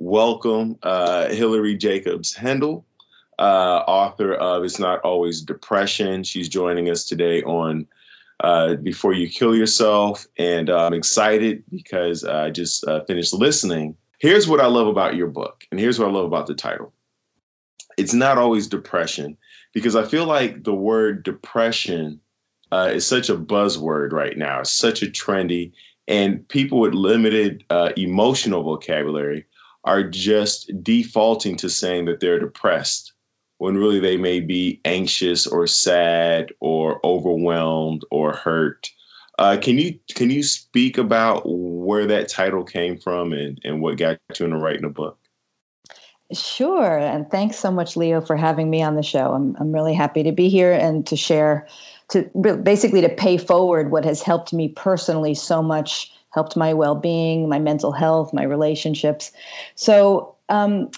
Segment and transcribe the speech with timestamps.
[0.00, 2.84] welcome uh, Hilary Jacobs Hendel,
[3.38, 6.24] uh, author of It's Not Always Depression.
[6.24, 7.86] She's joining us today on
[8.40, 10.26] uh, Before You Kill Yourself.
[10.38, 13.94] And I'm excited because I just uh, finished listening.
[14.18, 16.92] Here's what I love about your book, and here's what I love about the title
[17.98, 19.36] It's Not Always Depression,
[19.74, 22.20] because I feel like the word depression
[22.72, 25.72] uh, is such a buzzword right now, it's such a trendy
[26.08, 29.46] and people with limited uh, emotional vocabulary
[29.84, 33.12] are just defaulting to saying that they're depressed
[33.58, 38.90] when really they may be anxious or sad or overwhelmed or hurt.
[39.38, 43.96] Uh, can you can you speak about where that title came from and, and what
[43.96, 45.18] got you into writing a book?
[46.32, 49.32] Sure, and thanks so much, Leo, for having me on the show.
[49.32, 51.66] I'm I'm really happy to be here and to share,
[52.10, 52.22] to
[52.62, 57.58] basically to pay forward what has helped me personally so much helped my well-being my
[57.58, 59.32] mental health my relationships.
[59.74, 60.90] So um,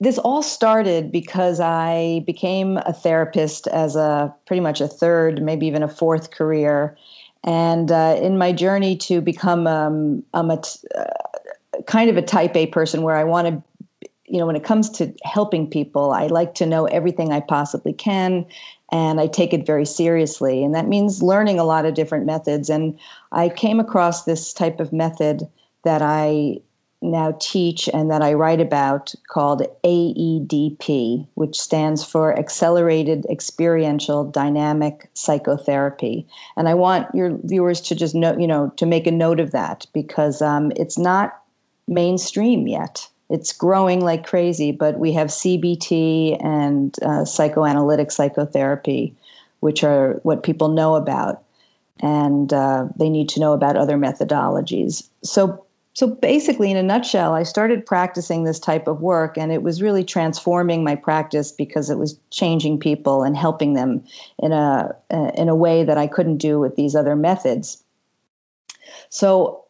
[0.00, 5.66] this all started because i became a therapist as a pretty much a third maybe
[5.66, 6.96] even a fourth career.
[7.42, 12.22] And uh, in my journey to become um, I'm a t- uh, kind of a
[12.22, 13.62] type A person where I want to
[14.30, 17.92] you know, when it comes to helping people, I like to know everything I possibly
[17.92, 18.46] can
[18.92, 20.64] and I take it very seriously.
[20.64, 22.68] And that means learning a lot of different methods.
[22.68, 22.98] And
[23.32, 25.48] I came across this type of method
[25.84, 26.60] that I
[27.02, 35.08] now teach and that I write about called AEDP, which stands for Accelerated Experiential Dynamic
[35.14, 36.26] Psychotherapy.
[36.56, 39.52] And I want your viewers to just know, you know, to make a note of
[39.52, 41.40] that because um, it's not
[41.88, 49.14] mainstream yet it's growing like crazy, but we have CBT and uh, psychoanalytic psychotherapy,
[49.60, 51.42] which are what people know about,
[52.00, 55.08] and uh, they need to know about other methodologies.
[55.22, 55.64] So,
[55.94, 59.80] so basically, in a nutshell, I started practicing this type of work, and it was
[59.80, 64.04] really transforming my practice because it was changing people and helping them
[64.40, 64.92] in a
[65.36, 67.82] in a way that I couldn't do with these other methods.
[69.08, 69.64] So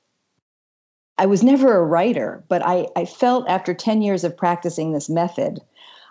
[1.21, 5.11] I was never a writer, but I, I felt after 10 years of practicing this
[5.11, 5.61] method,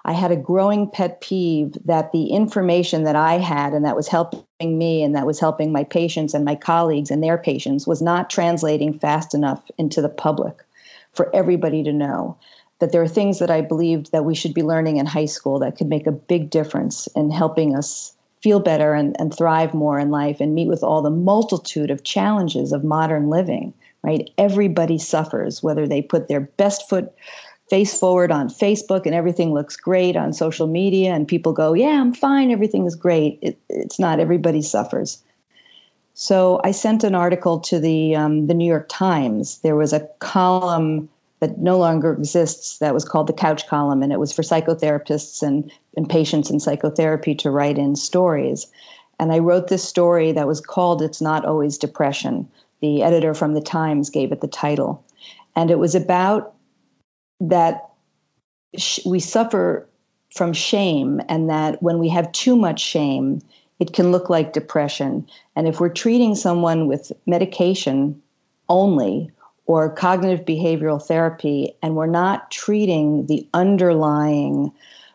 [0.06, 4.08] I had a growing pet peeve that the information that I had and that was
[4.08, 8.04] helping me and that was helping my patients and my colleagues and their patients was
[8.04, 10.64] not translating fast enough into the public
[11.14, 12.38] for everybody to know.
[12.78, 15.58] That there are things that I believed that we should be learning in high school
[15.58, 19.98] that could make a big difference in helping us feel better and, and thrive more
[19.98, 24.30] in life and meet with all the multitude of challenges of modern living right?
[24.38, 27.14] Everybody suffers, whether they put their best foot
[27.70, 32.02] face forward on Facebook and everything looks great on social media, and people go, Yeah,
[32.02, 33.40] I'm fine, everything is great.
[33.42, 35.24] It, it's not, everybody suffers.
[36.16, 39.60] So I sent an article to the, um, the New York Times.
[39.60, 41.08] There was a column
[41.40, 45.42] that no longer exists that was called the couch column, and it was for psychotherapists
[45.42, 48.68] and, and patients in psychotherapy to write in stories.
[49.20, 52.50] And I wrote this story that was called It's Not Always Depression
[52.82, 55.04] the editor from the Times gave it the title.
[55.56, 56.54] And it was about
[57.40, 57.90] that
[58.78, 59.88] sh- we suffer
[60.34, 63.42] from shame, and that when we have too much shame,
[63.80, 65.28] it can look like depression.
[65.56, 68.22] And if we're treating someone with medication
[68.68, 69.32] only
[69.66, 74.72] or cognitive behavioral therapy, and we're not treating the underlying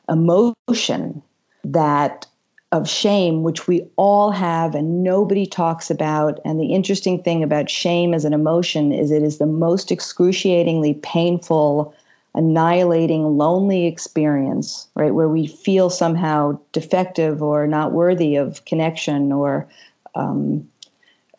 [0.09, 1.23] emotion
[1.63, 2.27] that
[2.75, 6.41] of shame, which we all have and nobody talks about.
[6.45, 10.95] And the interesting thing about shame as an emotion is it is the most excruciatingly
[10.95, 11.95] painful,
[12.35, 15.15] annihilating, lonely experience, right?
[15.15, 19.69] Where we feel somehow defective or not worthy of connection or
[20.17, 20.69] um,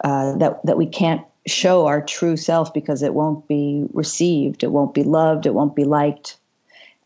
[0.06, 4.72] uh, that, that we can't show our true self because it won't be received, it
[4.72, 6.38] won't be loved, it won't be liked.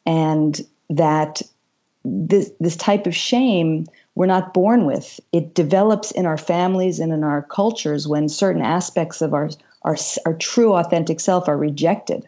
[0.05, 1.41] And that
[2.05, 5.19] this, this type of shame we're not born with.
[5.31, 9.49] It develops in our families and in our cultures when certain aspects of our,
[9.83, 12.27] our, our true authentic self are rejected.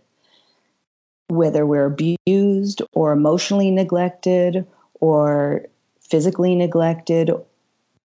[1.27, 4.65] Whether we're abused or emotionally neglected
[4.99, 5.65] or
[6.01, 7.31] physically neglected,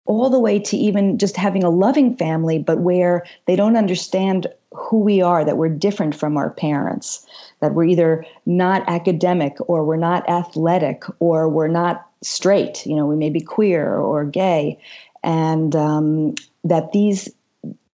[0.07, 4.47] all the way to even just having a loving family, but where they don't understand
[4.75, 7.27] who we are, that we're different from our parents,
[7.61, 13.07] that we're either not academic or we're not athletic or we're not straight, you know,
[13.07, 14.79] we may be queer or gay,
[15.23, 16.35] and um,
[16.65, 17.31] that these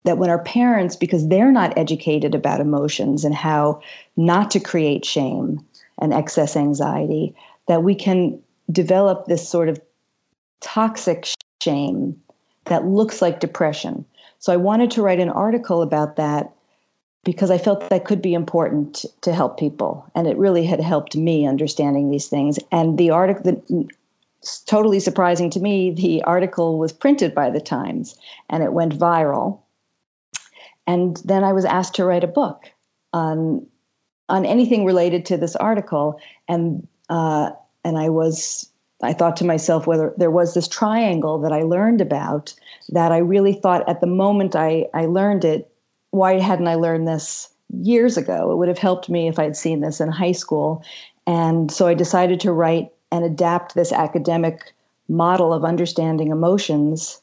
[0.03, 3.81] that when our parents, because they're not educated about emotions and how
[4.15, 5.59] not to create shame
[5.99, 7.35] and excess anxiety,
[7.67, 8.41] that we can
[8.71, 9.81] develop this sort of
[10.61, 11.27] toxic
[11.61, 12.19] shame
[12.65, 14.05] that looks like depression.
[14.39, 16.53] So I wanted to write an article about that
[17.25, 20.09] because I felt that could be important to help people.
[20.15, 22.57] And it really had helped me understanding these things.
[22.71, 23.61] And the article,
[24.65, 28.17] totally surprising to me, the article was printed by the Times
[28.49, 29.59] and it went viral.
[30.85, 32.71] And then I was asked to write a book
[33.13, 33.67] on
[34.29, 37.51] on anything related to this article, and uh,
[37.83, 38.69] and I was
[39.03, 42.53] I thought to myself whether there was this triangle that I learned about
[42.89, 45.71] that I really thought at the moment I I learned it,
[46.11, 48.51] why hadn't I learned this years ago?
[48.51, 50.83] It would have helped me if I'd seen this in high school,
[51.25, 54.73] and so I decided to write and adapt this academic
[55.09, 57.21] model of understanding emotions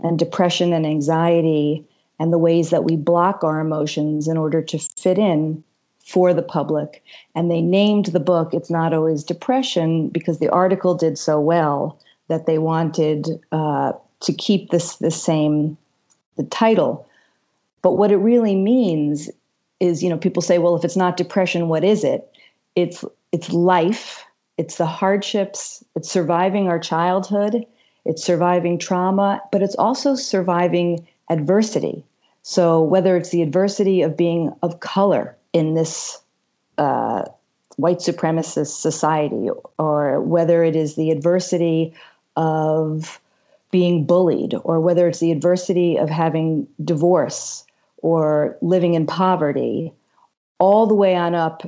[0.00, 1.84] and depression and anxiety
[2.20, 5.62] and the ways that we block our emotions in order to fit in
[6.04, 7.02] for the public.
[7.34, 11.98] And they named the book It's Not Always Depression because the article did so well
[12.28, 15.76] that they wanted uh, to keep this the same
[16.36, 17.08] the title.
[17.82, 19.30] But what it really means
[19.80, 22.30] is, you know, people say, well, if it's not depression, what is it?
[22.76, 24.24] It's it's life
[24.56, 27.66] it's the hardships, it's surviving our childhood,
[28.04, 32.04] it's surviving trauma, but it's also surviving adversity.
[32.42, 36.20] So, whether it's the adversity of being of color in this
[36.76, 37.24] uh,
[37.76, 39.48] white supremacist society,
[39.78, 41.94] or whether it is the adversity
[42.36, 43.18] of
[43.70, 47.64] being bullied, or whether it's the adversity of having divorce
[47.98, 49.92] or living in poverty,
[50.58, 51.62] all the way on up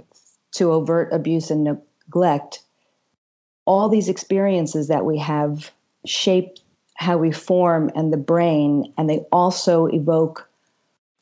[0.52, 2.62] to overt abuse and neglect,
[3.66, 5.70] all these experiences that we have
[6.06, 6.56] shape
[6.94, 10.48] how we form and the brain, and they also evoke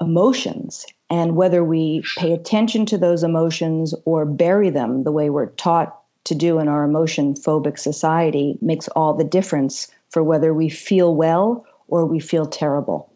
[0.00, 0.86] emotions.
[1.10, 5.98] And whether we pay attention to those emotions or bury them the way we're taught
[6.24, 11.14] to do in our emotion phobic society makes all the difference for whether we feel
[11.14, 13.12] well or we feel terrible.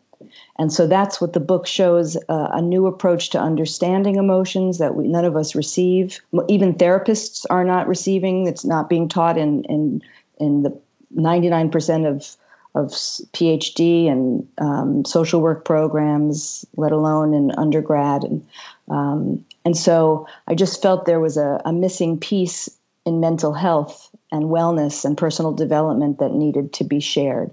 [0.59, 4.97] And so that's what the book shows uh, a new approach to understanding emotions that
[4.97, 6.21] we, none of us receive.
[6.49, 8.47] Even therapists are not receiving.
[8.47, 10.03] It's not being taught in, in,
[10.39, 10.77] in the
[11.17, 12.37] 99% of,
[12.75, 12.91] of
[13.33, 18.25] PhD and um, social work programs, let alone in undergrad.
[18.25, 18.47] And,
[18.89, 22.69] um, and so I just felt there was a, a missing piece
[23.07, 27.51] in mental health and wellness and personal development that needed to be shared.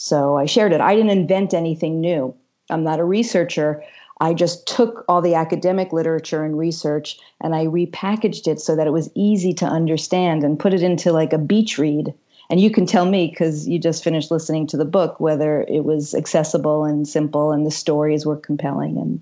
[0.00, 0.80] So I shared it.
[0.80, 2.32] I didn't invent anything new.
[2.70, 3.82] I'm not a researcher.
[4.20, 8.86] I just took all the academic literature and research and I repackaged it so that
[8.86, 12.14] it was easy to understand and put it into like a beach read.
[12.48, 15.84] And you can tell me because you just finished listening to the book whether it
[15.84, 19.20] was accessible and simple and the stories were compelling and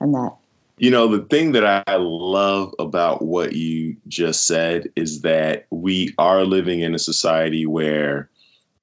[0.00, 0.34] and that.
[0.78, 6.12] You know, the thing that I love about what you just said is that we
[6.18, 8.28] are living in a society where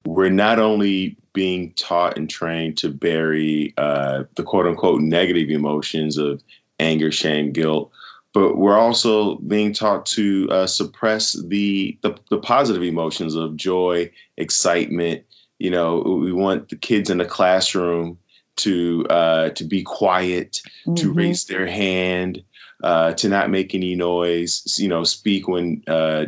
[0.06, 6.16] we're not only being taught and trained to bury uh, the quote unquote negative emotions
[6.16, 6.42] of
[6.80, 7.92] anger, shame, guilt,
[8.34, 14.10] but we're also being taught to uh, suppress the, the, the positive emotions of joy,
[14.36, 15.22] excitement.
[15.60, 18.18] You know, we want the kids in the classroom
[18.56, 20.94] to uh, to be quiet, mm-hmm.
[20.94, 22.42] to raise their hand,
[22.82, 24.62] uh, to not make any noise.
[24.78, 26.26] You know, speak when uh,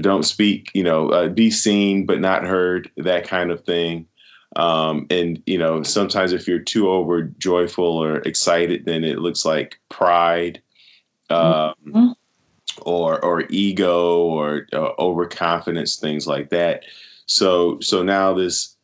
[0.00, 0.70] don't speak.
[0.74, 2.88] You know, uh, be seen but not heard.
[2.96, 4.06] That kind of thing.
[4.56, 9.44] Um, and you know, sometimes if you're too over joyful or excited, then it looks
[9.44, 10.60] like pride,
[11.30, 12.08] um, mm-hmm.
[12.82, 16.84] or or ego or uh, overconfidence, things like that.
[17.26, 18.76] So so now this,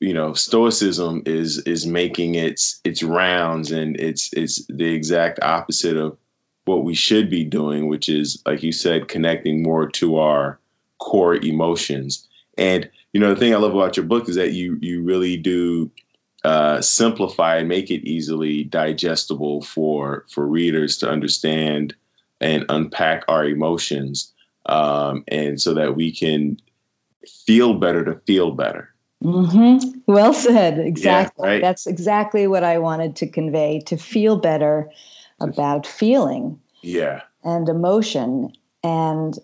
[0.00, 5.96] you know, stoicism is is making its its rounds, and it's it's the exact opposite
[5.96, 6.16] of
[6.64, 10.58] what we should be doing, which is like you said, connecting more to our
[10.98, 12.26] core emotions.
[12.58, 15.38] And you know, the thing I love about your book is that you you really
[15.38, 15.90] do
[16.44, 21.94] uh, simplify and make it easily digestible for for readers to understand
[22.42, 24.34] and unpack our emotions,
[24.66, 26.58] um, and so that we can
[27.46, 28.94] feel better to feel better.
[29.24, 30.00] Mm-hmm.
[30.06, 30.78] Well said.
[30.78, 31.48] Exactly.
[31.48, 31.62] Yeah, right?
[31.62, 34.90] That's exactly what I wanted to convey to feel better
[35.40, 36.60] about feeling.
[36.82, 37.22] Yeah.
[37.44, 38.52] And emotion.
[38.84, 39.38] And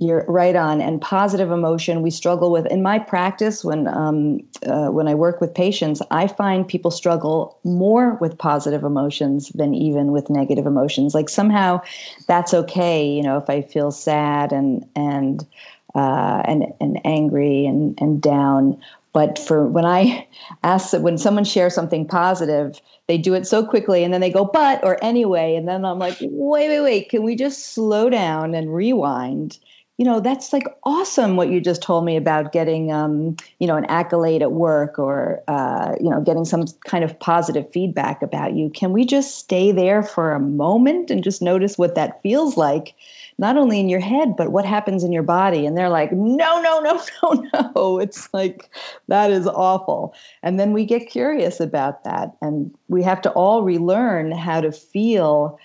[0.00, 0.80] you're right on.
[0.80, 2.66] And positive emotion, we struggle with.
[2.66, 7.58] In my practice, when um, uh, when I work with patients, I find people struggle
[7.62, 11.14] more with positive emotions than even with negative emotions.
[11.14, 11.82] Like somehow,
[12.26, 13.06] that's okay.
[13.06, 15.46] You know, if I feel sad and and
[15.94, 18.80] uh, and and angry and and down.
[19.12, 20.26] But for when I
[20.64, 24.46] ask when someone shares something positive, they do it so quickly and then they go
[24.46, 28.54] but or anyway, and then I'm like, wait, wait, wait, can we just slow down
[28.54, 29.58] and rewind?
[29.98, 33.76] You know that's like awesome what you just told me about getting um, you know
[33.76, 38.54] an accolade at work or uh, you know getting some kind of positive feedback about
[38.54, 38.70] you.
[38.70, 42.94] Can we just stay there for a moment and just notice what that feels like
[43.38, 45.66] not only in your head but what happens in your body?
[45.66, 47.98] And they're like no no no no no.
[47.98, 48.70] It's like
[49.08, 50.14] that is awful.
[50.42, 54.72] And then we get curious about that and we have to all relearn how to
[54.72, 55.58] feel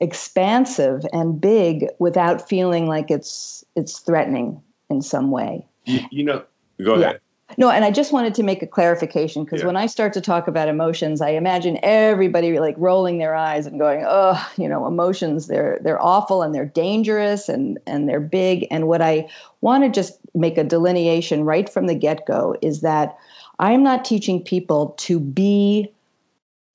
[0.00, 4.60] expansive and big without feeling like it's it's threatening
[4.90, 5.66] in some way.
[5.84, 6.42] You, you know,
[6.82, 7.20] go ahead.
[7.56, 9.66] No, and I just wanted to make a clarification because yeah.
[9.66, 13.78] when I start to talk about emotions, I imagine everybody like rolling their eyes and
[13.78, 18.66] going, "Oh, you know, emotions they're they're awful and they're dangerous and and they're big."
[18.70, 19.28] And what I
[19.60, 23.16] want to just make a delineation right from the get-go is that
[23.58, 25.92] I'm not teaching people to be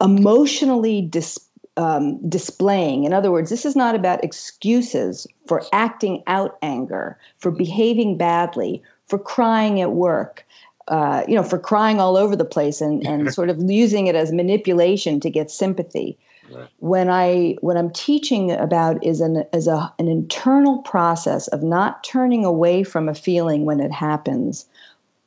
[0.02, 1.49] emotionally dis-
[1.80, 3.06] um, displaying.
[3.06, 8.84] In other words, this is not about excuses for acting out anger, for behaving badly,
[9.08, 10.46] for crying at work.
[10.90, 14.16] Uh, you know, for crying all over the place and, and sort of using it
[14.16, 16.18] as manipulation to get sympathy.
[16.52, 16.68] Right.
[16.80, 22.04] When I what I'm teaching about is an is a an internal process of not
[22.04, 24.66] turning away from a feeling when it happens,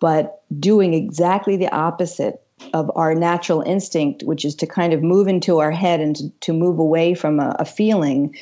[0.00, 2.41] but doing exactly the opposite
[2.74, 6.28] of our natural instinct, which is to kind of move into our head and to,
[6.40, 8.34] to move away from a, a feeling.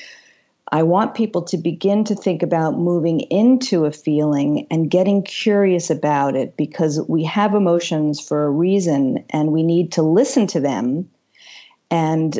[0.73, 5.91] I want people to begin to think about moving into a feeling and getting curious
[5.91, 10.61] about it because we have emotions for a reason and we need to listen to
[10.61, 11.11] them.
[11.91, 12.39] And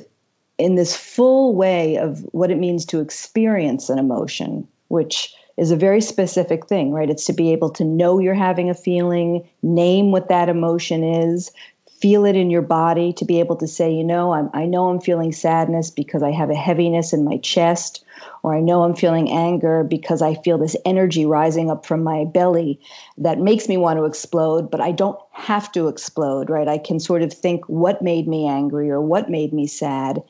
[0.59, 5.77] in this full way of what it means to experience an emotion, which is a
[5.77, 7.11] very specific thing, right?
[7.11, 11.53] It's to be able to know you're having a feeling, name what that emotion is,
[12.01, 14.89] feel it in your body, to be able to say, you know, I'm, I know
[14.89, 18.03] I'm feeling sadness because I have a heaviness in my chest,
[18.43, 22.25] or I know I'm feeling anger because I feel this energy rising up from my
[22.25, 22.81] belly
[23.19, 26.69] that makes me want to explode, but I don't have to explode, right?
[26.69, 30.23] I can sort of think what made me angry or what made me sad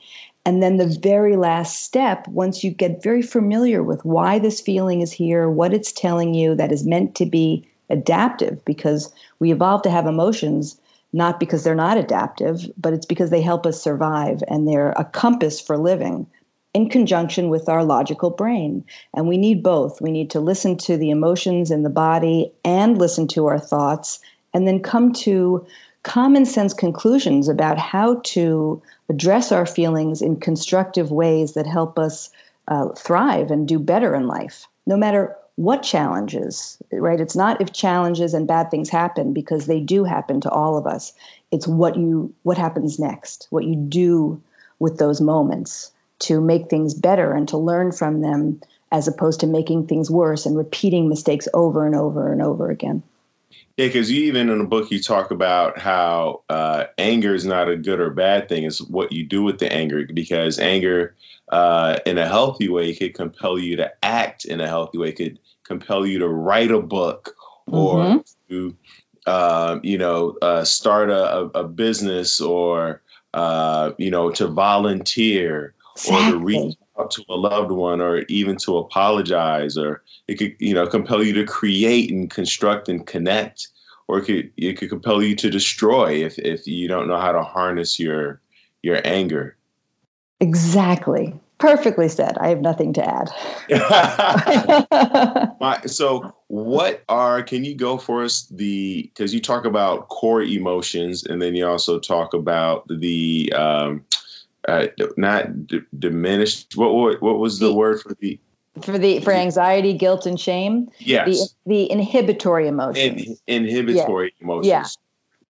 [0.45, 5.01] and then the very last step, once you get very familiar with why this feeling
[5.01, 9.83] is here, what it's telling you, that is meant to be adaptive, because we evolved
[9.83, 10.79] to have emotions
[11.13, 15.03] not because they're not adaptive, but it's because they help us survive and they're a
[15.03, 16.25] compass for living
[16.73, 18.83] in conjunction with our logical brain.
[19.13, 19.99] And we need both.
[19.99, 24.21] We need to listen to the emotions in the body and listen to our thoughts,
[24.53, 25.65] and then come to
[26.03, 32.29] common sense conclusions about how to address our feelings in constructive ways that help us
[32.67, 37.19] uh, thrive and do better in life, no matter what challenges, right?
[37.19, 40.87] It's not if challenges and bad things happen because they do happen to all of
[40.87, 41.13] us.
[41.51, 44.41] It's what you what happens next, what you do
[44.79, 49.47] with those moments to make things better and to learn from them as opposed to
[49.47, 53.03] making things worse and repeating mistakes over and over and over again.
[53.77, 57.69] Yeah, because you even in the book you talk about how uh, anger is not
[57.69, 60.05] a good or bad thing; it's what you do with the anger.
[60.13, 61.15] Because anger,
[61.49, 65.11] uh, in a healthy way, could compel you to act in a healthy way.
[65.11, 67.35] Could compel you to write a book
[67.67, 68.17] or mm-hmm.
[68.49, 68.75] to,
[69.25, 73.01] uh, you know, uh, start a, a, business or
[73.33, 76.27] uh, you know to volunteer exactly.
[76.27, 76.75] or to reach
[77.09, 81.33] to a loved one or even to apologize or it could you know compel you
[81.33, 83.69] to create and construct and connect
[84.07, 87.31] or it could it could compel you to destroy if if you don't know how
[87.31, 88.41] to harness your
[88.83, 89.55] your anger.
[90.39, 91.33] Exactly.
[91.59, 92.37] Perfectly said.
[92.39, 93.29] I have nothing to add.
[95.61, 100.41] My, so what are can you go for us the because you talk about core
[100.41, 104.03] emotions and then you also talk about the um
[104.67, 104.87] uh,
[105.17, 106.75] not d- diminished.
[106.75, 108.39] What, what what was the word for the
[108.81, 110.89] for the for anxiety, guilt, and shame?
[110.99, 113.39] Yes, the, the inhibitory emotions.
[113.47, 114.43] In, inhibitory yeah.
[114.43, 114.97] emotions.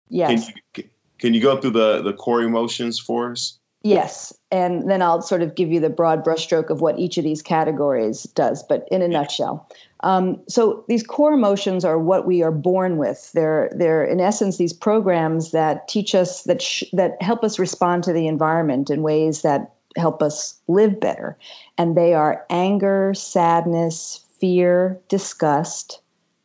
[0.09, 0.29] Yeah.
[0.29, 0.45] Yes.
[0.74, 3.59] Can you, can you go through the the core emotions for us?
[3.83, 7.24] Yes, and then I'll sort of give you the broad brushstroke of what each of
[7.24, 9.12] these categories does, but in a yeah.
[9.12, 9.69] nutshell.
[10.05, 13.31] Um, so these core emotions are what we are born with.
[13.33, 18.03] They're they're in essence these programs that teach us that sh- that help us respond
[18.03, 21.35] to the environment in ways that help us live better,
[21.79, 26.01] and they are anger, sadness, fear, disgust,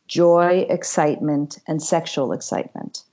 [0.08, 3.04] joy, excitement, and sexual excitement.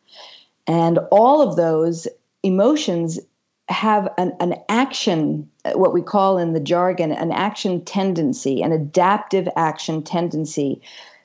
[0.65, 2.07] And all of those
[2.43, 3.19] emotions
[3.67, 9.47] have an, an action, what we call in the jargon, an action tendency, an adaptive
[9.55, 10.81] action tendency,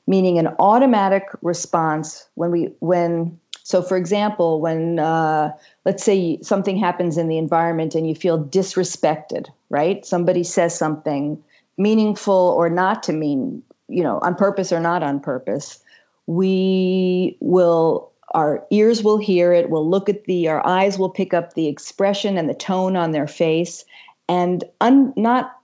[0.07, 5.53] meaning an automatic response when we when so for example when uh,
[5.85, 10.05] let's say something happens in the environment and you feel disrespected right?
[10.05, 11.43] Somebody says something
[11.79, 15.81] meaningful or not to mean you know, on purpose or not on purpose,
[16.27, 21.35] we will our ears will hear it we'll look at the our eyes will pick
[21.35, 23.85] up the expression and the tone on their face
[24.29, 25.59] and un, not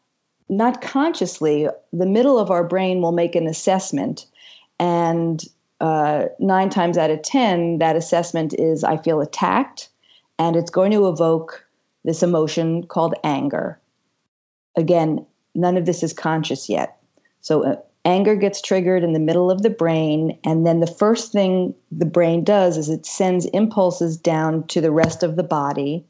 [0.49, 4.27] not consciously the middle of our brain will make an assessment.
[4.81, 5.43] And
[5.81, 9.91] uh, nine times out of ten that assessment is i feel attacked
[10.39, 11.65] and it's going to evoke
[12.05, 13.81] this emotion called anger.
[14.77, 15.25] Again
[15.55, 17.01] none of this is conscious yet.
[17.41, 21.33] So uh, anger gets triggered in the middle of the brain and then the first
[21.33, 26.05] thing the brain does is it sends impulses down to the rest of the body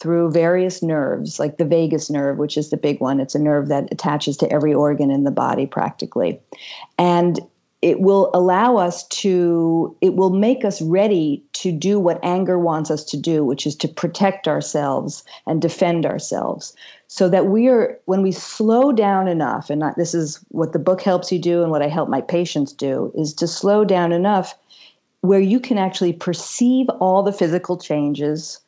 [0.00, 3.20] through various nerves like the vagus nerve which is the big one.
[3.20, 6.40] It's a nerve that attaches to every organ in the body practically.
[6.98, 7.40] And
[7.80, 12.90] it will allow us to it will make us ready to do what anger wants
[12.90, 16.74] us to do which is to protect ourselves and defend ourselves.
[17.08, 21.02] So that we are when we slow down enough and this is what the book
[21.02, 24.56] helps you do and what i help my patients do is to slow down enough
[25.22, 28.60] where you can actually perceive all the physical changes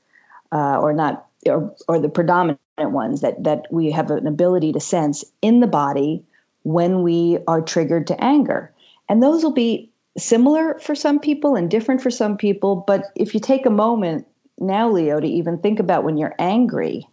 [0.52, 4.80] uh, or not or, or the predominant ones that that we have an ability to
[4.80, 6.22] sense in the body
[6.62, 8.72] when we are triggered to anger
[9.08, 12.84] and those will be similar for some people and different for some people.
[12.86, 14.26] But if you take a moment
[14.58, 17.08] now, Leo, to even think about when you're angry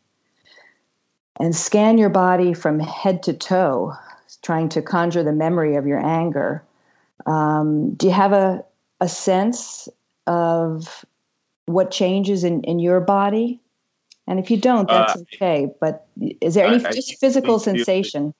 [1.40, 3.94] and scan your body from head to toe,
[4.42, 6.64] trying to conjure the memory of your anger,
[7.26, 8.64] um, do you have a,
[9.00, 9.88] a sense
[10.26, 11.06] of
[11.68, 13.62] what changes in, in your body?
[14.26, 15.70] And if you don't, that's uh, okay.
[15.80, 16.08] But
[16.42, 18.34] is there any I, just I physical sensation?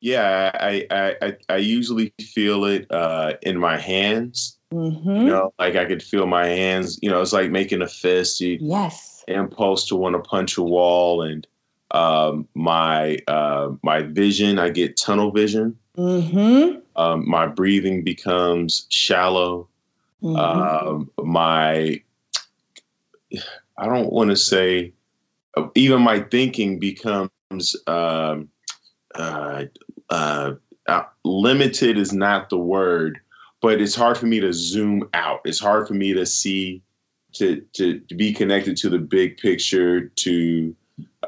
[0.00, 4.58] Yeah, I, I I usually feel it uh, in my hands.
[4.72, 5.10] Mm-hmm.
[5.10, 6.98] You know, like I could feel my hands.
[7.02, 8.40] You know, it's like making a fist.
[8.40, 9.22] You, yes.
[9.28, 11.46] Impulse to want to punch a wall, and
[11.92, 14.58] um, my uh, my vision.
[14.58, 15.76] I get tunnel vision.
[15.96, 16.80] Mm-hmm.
[16.96, 19.68] Um, my breathing becomes shallow.
[20.22, 20.36] Mm-hmm.
[20.36, 22.02] Um, my
[23.78, 24.92] I don't want to say
[25.74, 28.48] even my thinking becomes um,
[29.14, 29.64] uh,
[30.10, 30.52] uh,
[30.88, 33.20] uh, limited is not the word,
[33.60, 35.40] but it's hard for me to zoom out.
[35.44, 36.82] It's hard for me to see,
[37.34, 40.74] to to, to be connected to the big picture, to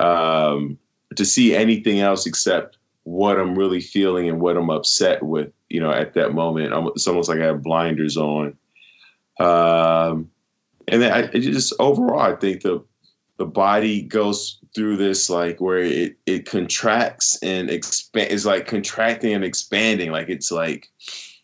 [0.00, 0.78] um,
[1.16, 5.52] to see anything else except what I'm really feeling and what I'm upset with.
[5.68, 8.56] You know, at that moment, I'm, it's almost like I have blinders on.
[9.38, 10.30] Um,
[10.88, 12.84] and then I just overall, I think the
[13.36, 19.34] the body goes through this like where it it contracts and expand is like contracting
[19.34, 20.10] and expanding.
[20.10, 20.88] Like it's like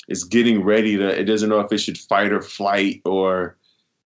[0.09, 3.57] it's getting ready to it doesn't know if it should fight or flight or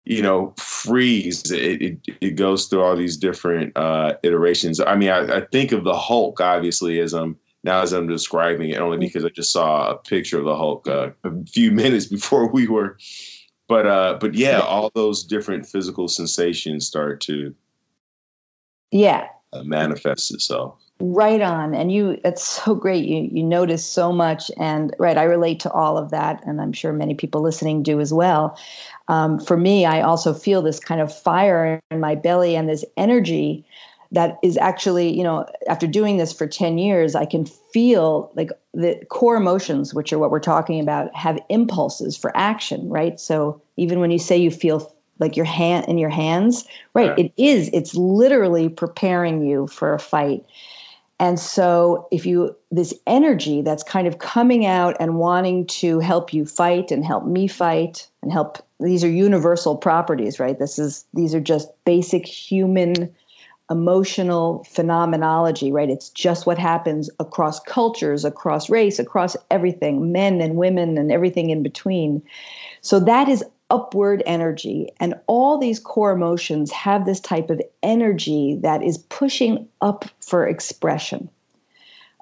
[0.05, 1.51] you know freeze.
[1.51, 4.79] It it, it goes through all these different uh iterations.
[4.79, 8.69] I mean I, I think of the hulk obviously as i'm now as i'm describing
[8.71, 12.07] it only because i just saw a picture of the hulk uh, a few minutes
[12.07, 12.97] before we were
[13.73, 17.55] but uh but yeah all those different physical sensations start to
[18.91, 19.29] yeah.
[19.51, 20.79] Uh, manifests itself.
[20.99, 21.73] Right on.
[21.73, 23.05] And you it's so great.
[23.05, 24.51] You you notice so much.
[24.57, 26.45] And right i relate to all of that.
[26.45, 28.57] And i'm sure many people listening do as well.
[29.07, 32.85] Um, for me i also feel this kind of fire in my belly and this
[32.95, 33.65] energy
[34.13, 38.49] that is actually you know after doing this for 10 years i can feel like
[38.73, 43.19] the core emotions which are what we're talking about have impulses for action right?
[43.19, 47.25] So even when you say you feel like your hand in your hands right yeah.
[47.25, 50.45] it is it's literally preparing you for a fight.
[51.19, 56.33] And so if you this energy that's kind of coming out and wanting to help
[56.33, 60.57] you fight and help me fight and help these are universal properties right?
[60.57, 63.13] This is these are just basic human
[63.71, 70.55] emotional phenomenology right it's just what happens across cultures across race across everything men and
[70.55, 72.21] women and everything in between
[72.81, 74.87] so that is upward energy.
[74.99, 80.47] And all these core emotions have this type of energy that is pushing up for
[80.47, 81.27] expression.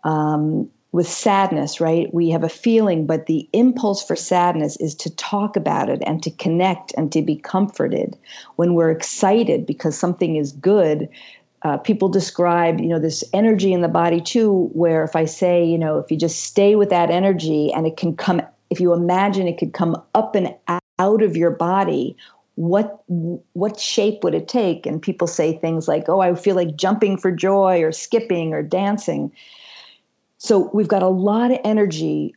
[0.06, 2.14] Um, with sadness, right?
[2.14, 6.22] We have a feeling, but the impulse for sadness is to talk about it and
[6.24, 8.18] to connect and to be comforted.
[8.58, 11.08] When we're excited because something is good,
[11.64, 15.64] uh, people describe, you know, this energy in the body too, where if I say,
[15.64, 18.94] you know, if you just stay with that energy and it can come, if you
[18.94, 22.16] imagine it could come up and out of your body
[22.56, 26.76] what what shape would it take and people say things like oh i feel like
[26.76, 29.32] jumping for joy or skipping or dancing
[30.44, 32.34] so we've got a lot of energy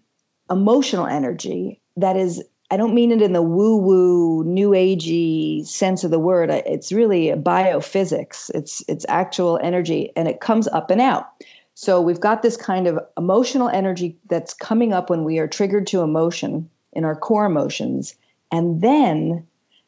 [0.51, 6.05] emotional energy that is i don't mean it in the woo woo new agey sense
[6.05, 11.01] of the word it's really biophysics it's it's actual energy and it comes up and
[11.01, 11.29] out
[11.75, 15.87] So we've got this kind of emotional energy that's coming up when we are triggered
[15.89, 18.15] to emotion in our core emotions.
[18.53, 19.45] And then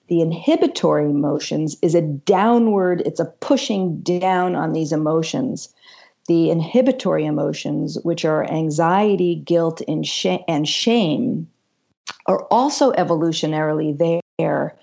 [0.09, 5.69] the inhibitory emotions is a downward, it's a pushing down on these emotions.
[6.29, 11.49] The inhibitory emotions, which are anxiety, guilt, and, sh- and shame,
[12.27, 13.97] are also evolutionarily
[14.39, 14.77] there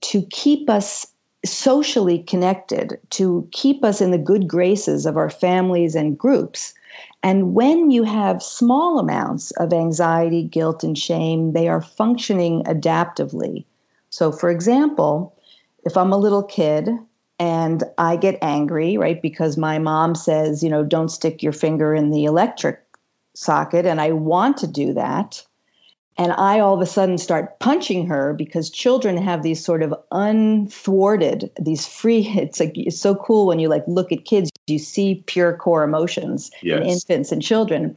[0.00, 1.06] to keep us
[1.44, 6.74] socially connected, to keep us in the good graces of our families and groups.
[7.22, 13.64] And when you have small amounts of anxiety, guilt, and shame, they are functioning adaptively.
[14.10, 15.36] So, for example,
[15.84, 16.90] if I'm a little kid
[17.42, 21.92] and I get angry, right, because my mom says, you know, don't stick your finger
[21.92, 22.80] in the electric
[23.34, 25.44] socket, and I want to do that,
[26.16, 29.92] and I all of a sudden start punching her because children have these sort of
[30.12, 32.22] unthwarted, these free.
[32.36, 35.82] It's like it's so cool when you like look at kids, you see pure core
[35.82, 36.80] emotions yes.
[36.80, 37.96] in infants and children.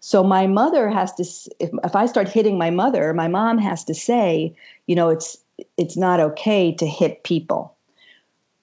[0.00, 1.24] So my mother has to,
[1.60, 4.56] if, if I start hitting my mother, my mom has to say,
[4.86, 5.36] you know, it's
[5.76, 7.75] it's not okay to hit people,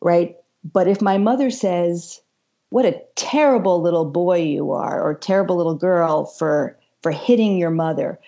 [0.04, 0.36] right?
[0.72, 2.22] But if my mother says,
[2.70, 7.72] "What a terrible little boy you are," or "Terrible little girl for for hitting your
[7.72, 8.20] mother,"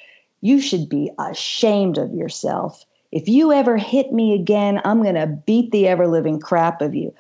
[0.41, 2.85] you should be ashamed of yourself.
[3.11, 6.93] If you ever hit me again, I'm going to beat the ever living crap of
[6.93, 7.13] you.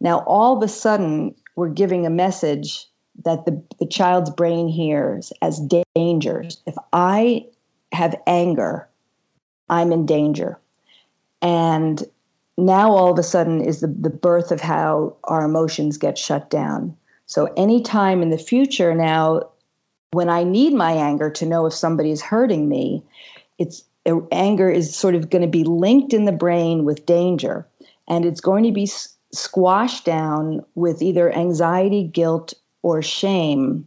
[0.00, 2.86] Now, all of a sudden, we're giving a message
[3.24, 5.60] that the, the child's brain hears as
[5.94, 6.62] dangers.
[6.66, 7.46] If I
[7.92, 8.88] have anger,
[9.68, 10.58] I'm in danger.
[11.42, 12.04] And
[12.60, 16.50] now all of a sudden is the, the birth of how our emotions get shut
[16.50, 16.96] down.
[17.26, 19.50] So anytime in the future now,
[20.12, 23.04] when I need my anger to know if somebody is hurting me,
[23.58, 23.84] it's
[24.32, 27.66] anger is sort of going to be linked in the brain with danger,
[28.08, 28.88] and it's going to be
[29.32, 33.86] squashed down with either anxiety, guilt, or shame.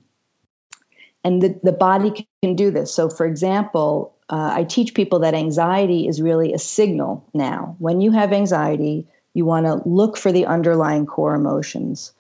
[1.26, 2.94] And the, the body can do this.
[2.94, 7.76] So, for example, uh, I teach people that anxiety is really a signal now.
[7.80, 12.14] When you have anxiety, you want to look for the underlying core emotions.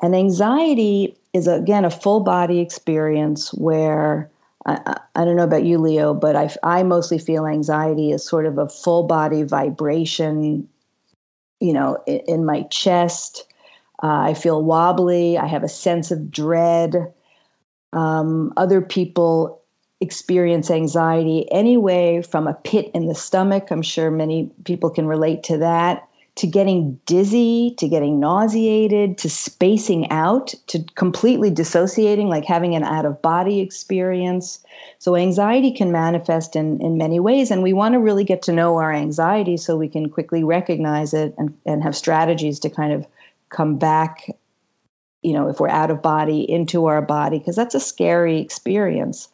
[0.00, 4.30] And anxiety is, again, a full body experience where
[4.66, 8.46] I, I, don't know about you, Leo, but I, I mostly feel anxiety is sort
[8.46, 10.68] of a full body vibration,
[11.60, 13.46] you know, in, in my chest.
[14.02, 15.38] Uh, I feel wobbly.
[15.38, 17.12] I have a sense of dread.
[17.92, 19.62] Um, other people
[20.00, 23.68] experience anxiety anyway from a pit in the stomach.
[23.70, 26.04] I'm sure many people can relate to that.
[26.36, 32.84] To getting dizzy, to getting nauseated, to spacing out, to completely dissociating, like having an
[32.84, 34.60] out of body experience.
[35.00, 38.52] So, anxiety can manifest in, in many ways, and we want to really get to
[38.52, 42.92] know our anxiety so we can quickly recognize it and, and have strategies to kind
[42.92, 43.04] of
[43.48, 44.30] come back,
[45.22, 49.26] you know, if we're out of body, into our body, because that's a scary experience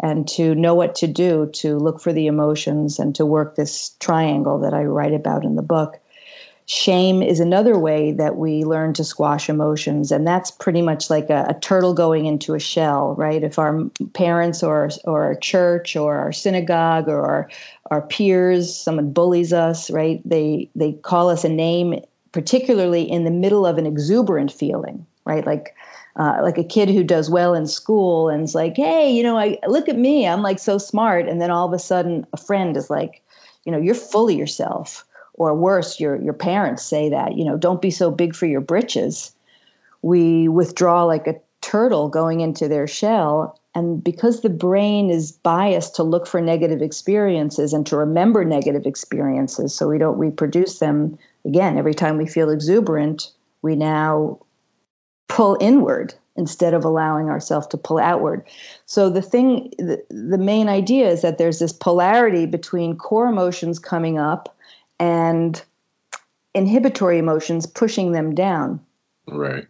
[0.00, 3.90] and to know what to do to look for the emotions and to work this
[4.00, 5.98] triangle that I write about in the book.
[6.66, 11.28] Shame is another way that we learn to squash emotions, and that's pretty much like
[11.28, 13.42] a, a, turtle going into a shell, right?
[13.42, 17.50] If our parents or or our church or our synagogue or our,
[17.90, 20.22] our peers, someone bullies us, right?
[20.24, 22.00] They they call us a name,
[22.30, 25.44] particularly in the middle of an exuberant feeling, right?
[25.44, 25.74] Like
[26.16, 29.38] uh, like a kid who does well in school and is like, hey, you know,
[29.38, 32.36] I look at me, I'm like so smart, and then all of a sudden a
[32.36, 33.22] friend is like,
[33.64, 37.56] you know, you're full of yourself, or worse, your your parents say that, you know,
[37.56, 39.32] don't be so big for your britches.
[40.02, 45.94] We withdraw like a turtle going into their shell, and because the brain is biased
[45.96, 51.16] to look for negative experiences and to remember negative experiences, so we don't reproduce them
[51.46, 53.30] again every time we feel exuberant,
[53.62, 54.38] we now
[55.28, 58.46] pull inward instead of allowing ourselves to pull outward.
[58.86, 63.78] So the thing the, the main idea is that there's this polarity between core emotions
[63.78, 64.56] coming up
[64.98, 65.62] and
[66.54, 68.80] inhibitory emotions pushing them down.
[69.28, 69.66] Right.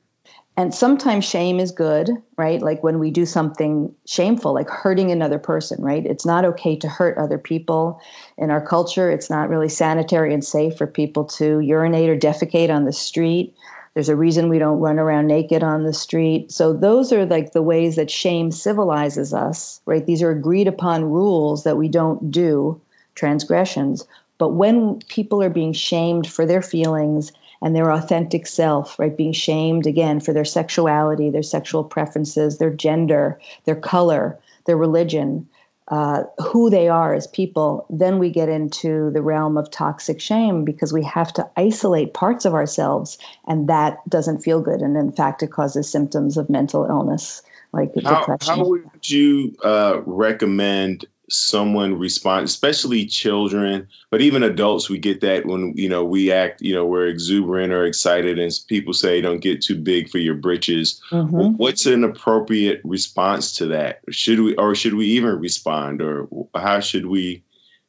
[0.56, 2.60] And sometimes shame is good, right?
[2.60, 6.04] Like when we do something shameful, like hurting another person, right?
[6.04, 7.98] It's not okay to hurt other people.
[8.36, 12.68] In our culture, it's not really sanitary and safe for people to urinate or defecate
[12.68, 13.54] on the street.
[13.94, 16.50] There's a reason we don't run around naked on the street.
[16.50, 20.04] So those are like the ways that shame civilizes us, right?
[20.04, 22.80] These are agreed upon rules that we don't do,
[23.14, 24.06] transgressions.
[24.38, 29.16] But when people are being shamed for their feelings and their authentic self, right?
[29.16, 35.46] Being shamed again for their sexuality, their sexual preferences, their gender, their color, their religion,
[35.92, 40.64] uh, who they are as people, then we get into the realm of toxic shame
[40.64, 44.80] because we have to isolate parts of ourselves, and that doesn't feel good.
[44.80, 47.42] And in fact, it causes symptoms of mental illness
[47.74, 48.56] like how, depression.
[48.56, 54.88] How would you uh, recommend someone respond, especially children, but even adults?
[54.88, 58.52] We get that when you know we act, you know, we're exuberant or excited, and
[58.68, 61.56] people say, "Don't get too big for your britches." Mm-hmm.
[61.56, 64.00] What's an appropriate response to that?
[64.10, 67.42] Should we, or should we even respond, or how should we?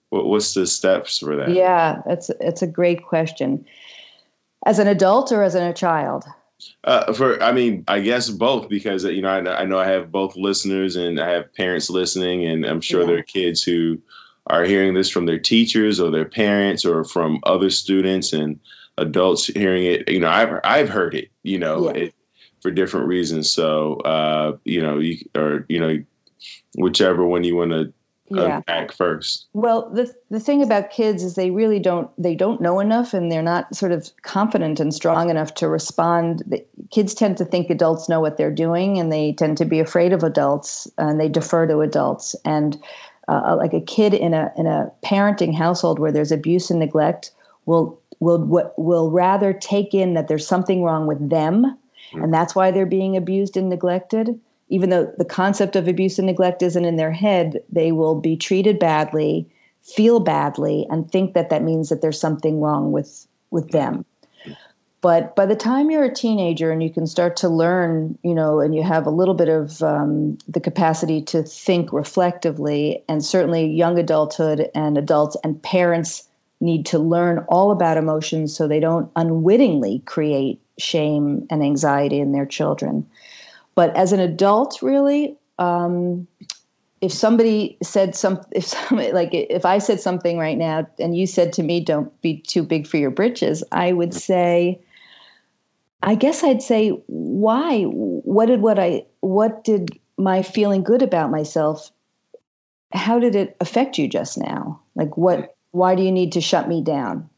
[0.10, 1.51] What, what's the steps for that?
[1.51, 3.65] Yeah, it's it's a great question.
[4.65, 6.23] As an adult or as a child?
[6.84, 10.12] Uh, for I mean, I guess both because you know I, I, know I have
[10.12, 13.08] both listeners and I have parents listening, and I'm sure yeah.
[13.08, 13.99] there are kids who
[14.47, 18.60] are hearing this from their teachers or their parents or from other students and
[18.97, 20.10] adults hearing it.
[20.10, 21.30] You know, I've I've heard it.
[21.43, 22.04] You know, yeah.
[22.04, 22.15] it,
[22.62, 23.52] for different reasons.
[23.52, 26.04] So uh, you know, you or you know,
[26.76, 27.93] whichever one you want to
[28.30, 28.58] yeah.
[28.58, 29.48] unpack first.
[29.54, 33.32] Well, the the thing about kids is they really don't they don't know enough, and
[33.32, 36.44] they're not sort of confident and strong enough to respond.
[36.48, 39.80] The, kids tend to think adults know what they're doing, and they tend to be
[39.80, 42.36] afraid of adults, and they defer to adults.
[42.46, 42.82] And
[43.28, 47.32] uh, like a kid in a in a parenting household where there's abuse and neglect
[47.66, 52.24] will will will rather take in that there's something wrong with them, mm-hmm.
[52.24, 56.26] and that's why they're being abused and neglected even though the concept of abuse and
[56.26, 59.47] neglect isn't in their head, they will be treated badly,
[59.82, 64.06] feel badly, and think that that means that there's something wrong with with them.
[65.04, 68.62] But by the time you're a teenager and you can start to learn, you know,
[68.62, 73.65] and you have a little bit of um, the capacity to think reflectively, and certainly
[73.65, 76.30] young adulthood and adults and parents
[76.62, 82.32] need to learn all about emotions so they don't unwittingly create shame and anxiety in
[82.32, 83.06] their children.
[83.76, 86.28] But as an adult, really, um,
[87.02, 91.28] if somebody said some, if somebody, like if I said something right now and you
[91.28, 94.80] said to me, "Don't be too big for your britches," I would say,
[96.04, 97.84] I guess I'd say, why?
[97.84, 101.92] What did what I what did my feeling good about myself?
[102.92, 104.82] How did it affect you just now?
[104.96, 105.56] Like what?
[105.72, 107.30] Why do you need to shut me down?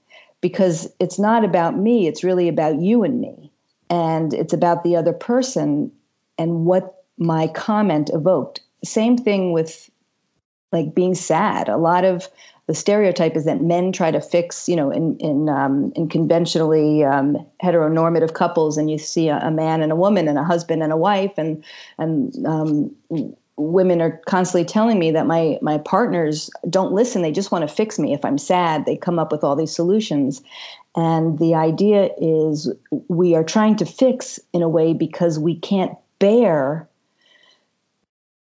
[0.41, 2.07] Because it's not about me.
[2.07, 3.51] It's really about you and me,
[3.89, 5.91] and it's about the other person
[6.37, 8.61] and what my comment evoked.
[8.83, 9.89] Same thing with
[10.71, 11.69] like being sad.
[11.69, 12.27] A lot of
[12.67, 17.03] the stereotype is that men try to fix, you know, in in um, in conventionally
[17.03, 20.81] um, heteronormative couples, and you see a, a, man and a woman and a husband
[20.81, 21.63] and a wife, and
[21.99, 22.95] and um,
[23.57, 27.21] women are constantly telling me that my my partners don't listen.
[27.21, 28.13] They just want to fix me.
[28.13, 30.41] If I'm sad, they come up with all these solutions,
[30.95, 32.71] and the idea is
[33.09, 36.87] we are trying to fix in a way because we can't bear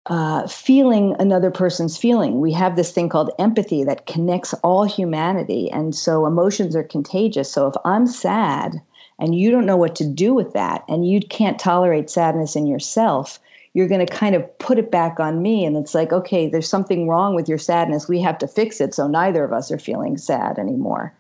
[0.07, 2.41] uh, feeling another person's feeling.
[2.41, 5.71] We have this thing called empathy that connects all humanity.
[5.71, 7.53] And so emotions are contagious.
[7.53, 8.81] So if I'm sad
[9.19, 12.67] and you don't know what to do with that and you can't tolerate sadness in
[12.67, 13.39] yourself,
[13.75, 15.67] you're going to kind of put it back on me.
[15.67, 18.09] And it's like, okay, there's something wrong with your sadness.
[18.09, 18.95] We have to fix it.
[18.95, 21.13] So neither of us are feeling sad anymore.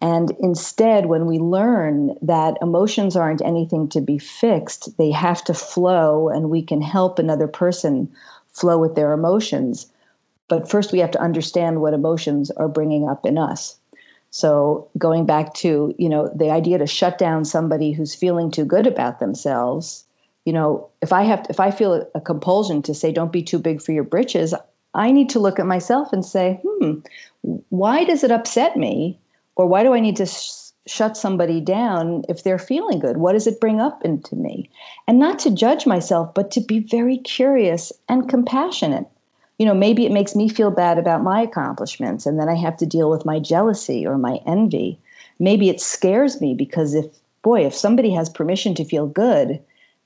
[0.00, 5.54] And instead, when we learn that emotions aren't anything to be fixed, they have to
[5.54, 8.10] flow, and we can help another person
[8.48, 9.90] flow with their emotions.
[10.48, 13.76] But first, we have to understand what emotions are bringing up in us.
[14.30, 18.64] So, going back to you know the idea to shut down somebody who's feeling too
[18.64, 20.04] good about themselves,
[20.44, 23.58] you know, if I have if I feel a compulsion to say don't be too
[23.58, 24.54] big for your britches,
[24.94, 27.00] I need to look at myself and say, hmm,
[27.68, 29.19] why does it upset me
[29.60, 33.18] or why do I need to sh- shut somebody down if they're feeling good?
[33.18, 34.70] What does it bring up into me?
[35.06, 39.06] And not to judge myself, but to be very curious and compassionate.
[39.58, 42.78] You know, maybe it makes me feel bad about my accomplishments, and then I have
[42.78, 44.98] to deal with my jealousy or my envy.
[45.38, 47.04] Maybe it scares me because if,
[47.42, 49.60] boy, if somebody has permission to feel good,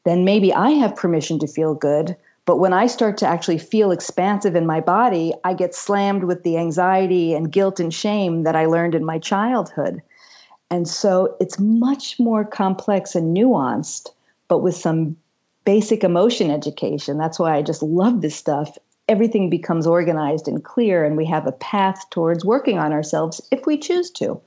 [0.04, 3.90] then maybe I have permission to feel good, but when I start to actually feel
[3.90, 8.54] expansive in my body, I get slammed with the anxiety and guilt and shame that
[8.54, 10.02] I learned in my childhood.
[10.70, 14.10] And so it's much more complex and nuanced,
[14.48, 15.16] but with some
[15.64, 17.16] basic emotion education.
[17.16, 18.76] That's why I just love this stuff.
[19.08, 23.66] Everything becomes organized and clear, and we have a path towards working on ourselves if
[23.66, 24.40] we choose to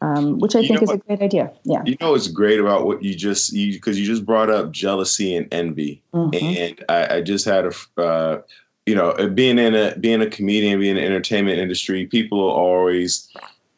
[0.00, 1.52] um, which I you think is what, a great idea.
[1.64, 1.82] Yeah.
[1.84, 5.34] You know what's great about what you just you because you just brought up jealousy
[5.34, 6.34] and envy, mm-hmm.
[6.34, 8.42] and I, I, just had a uh,
[8.86, 12.54] you know being in a being a comedian, being in the entertainment industry, people are
[12.54, 13.28] always.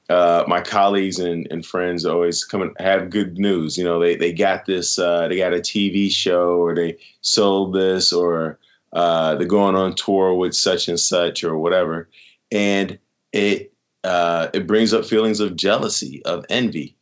[0.09, 3.78] Uh, my colleagues and, and friends always come and have good news.
[3.78, 7.74] You know, they, they got this, uh, they got a TV show or they sold
[7.74, 8.59] this or
[8.92, 12.09] uh, they're going on tour with such and such or whatever,
[12.50, 12.98] and
[13.33, 13.69] it
[14.05, 16.97] uh, it brings up feelings of jealousy, of envy,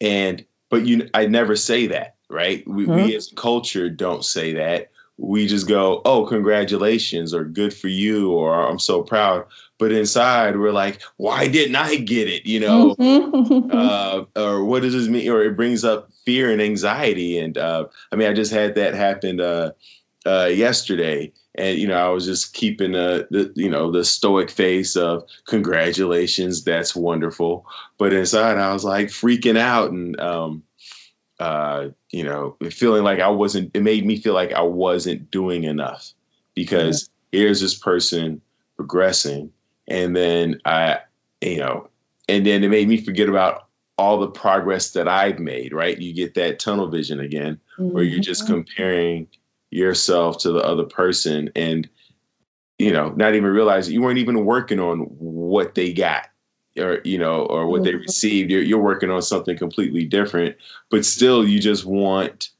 [0.00, 2.66] and but you I never say that, right?
[2.66, 2.94] We, mm-hmm.
[2.94, 4.90] we as a culture don't say that.
[5.16, 9.46] We just go, oh, congratulations, or good for you, or I'm so proud.
[9.78, 12.46] But inside, we're like, why didn't I get it?
[12.46, 13.70] You know, mm-hmm.
[13.72, 15.28] uh, or what does this mean?
[15.30, 17.38] Or it brings up fear and anxiety.
[17.38, 19.72] And uh, I mean, I just had that happen uh,
[20.26, 24.48] uh yesterday and you know I was just keeping a the you know the stoic
[24.48, 27.66] face of congratulations, that's wonderful.
[27.98, 30.62] But inside I was like freaking out and um,
[31.40, 33.72] uh, you know feeling like I wasn't.
[33.74, 36.12] It made me feel like I wasn't doing enough
[36.54, 37.40] because yeah.
[37.40, 38.40] here's this person
[38.76, 39.50] progressing,
[39.88, 41.00] and then I
[41.40, 41.88] you know,
[42.28, 43.66] and then it made me forget about
[43.98, 45.72] all the progress that I've made.
[45.72, 47.92] Right, you get that tunnel vision again, mm-hmm.
[47.92, 48.54] where you're just mm-hmm.
[48.54, 49.26] comparing
[49.70, 51.88] yourself to the other person and
[52.78, 56.28] you know not even realize you weren't even working on what they got
[56.78, 58.02] or you know or what they mm-hmm.
[58.02, 58.50] received.
[58.50, 60.56] You're, you're working on something completely different
[60.90, 62.50] but still you just want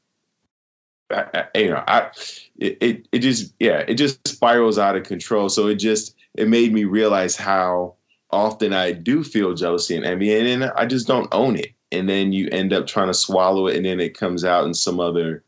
[1.11, 2.11] I, I, you know i
[2.59, 5.49] it, it, it just yeah it just spirals out of control.
[5.49, 7.95] So it just it made me realize how
[8.31, 11.73] often i do feel jealousy and envy and then i just don't own it.
[11.91, 14.75] And then you end up trying to swallow it and then it comes out in
[14.75, 15.43] some other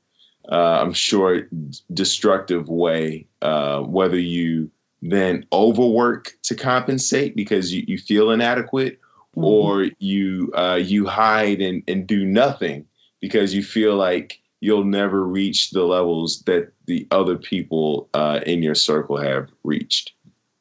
[0.55, 1.47] I'm sure,
[1.93, 4.69] destructive way, uh, whether you
[5.01, 8.99] then overwork to compensate because you, you feel inadequate
[9.35, 9.43] mm-hmm.
[9.43, 12.85] or you uh, you hide and, and do nothing
[13.19, 18.61] because you feel like you'll never reach the levels that the other people uh, in
[18.61, 20.13] your circle have reached.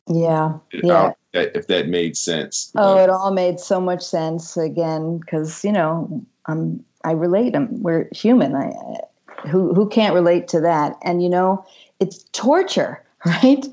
[0.09, 0.55] Yeah.
[0.73, 1.13] Yeah.
[1.33, 2.73] if that made sense.
[2.75, 7.55] Oh, it all made so much sense again because you know I'm I relate.
[7.55, 8.55] I'm, we're human.
[8.55, 8.73] I
[9.49, 10.97] who who can't relate to that.
[11.03, 11.65] And you know
[11.99, 13.67] it's torture right?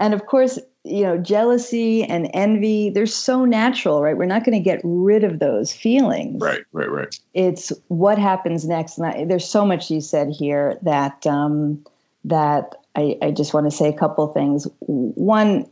[0.00, 4.16] And of course you know jealousy and envy they're so natural right?
[4.16, 6.42] We're not going to get rid of those feelings.
[6.42, 7.18] Right right right.
[7.32, 11.84] It's what happens next and I, there's so much you said here that um
[12.24, 14.68] that I, I just want to say a couple things.
[14.86, 15.68] One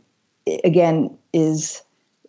[0.63, 1.82] again is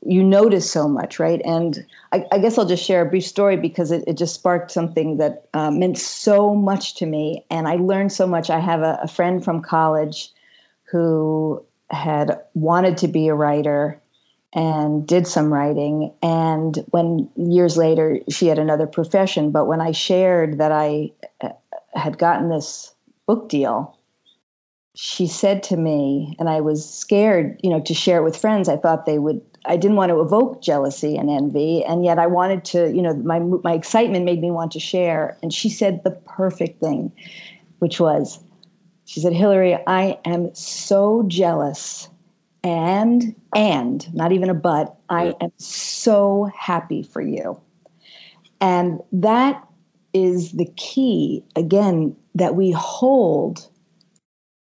[0.06, 1.40] you notice so much, right?
[1.44, 4.70] And I, I, guess I'll just share a brief story because it, it just sparked
[4.70, 7.44] something that uh, meant so much to me.
[7.50, 8.50] And I learned so much.
[8.50, 10.30] I have a, a friend from college
[10.84, 14.00] who had wanted to be a writer
[14.52, 16.12] and did some writing.
[16.22, 19.50] And when years later, she had another profession.
[19.50, 21.50] But when I shared that I uh,
[21.94, 22.94] had gotten this
[23.26, 23.98] book deal,
[24.94, 28.68] she said to me, and I was scared, you know, to share it with friends.
[28.68, 32.27] I thought they would I didn't want to evoke jealousy and envy, and yet I
[32.27, 35.38] wanted to, you know, my my excitement made me want to share.
[35.42, 37.11] And she said the perfect thing,
[37.79, 38.38] which was,
[39.05, 42.09] she said, Hilary, I am so jealous,
[42.62, 47.61] and and not even a but, I am so happy for you,
[48.61, 49.66] and that
[50.12, 53.68] is the key again that we hold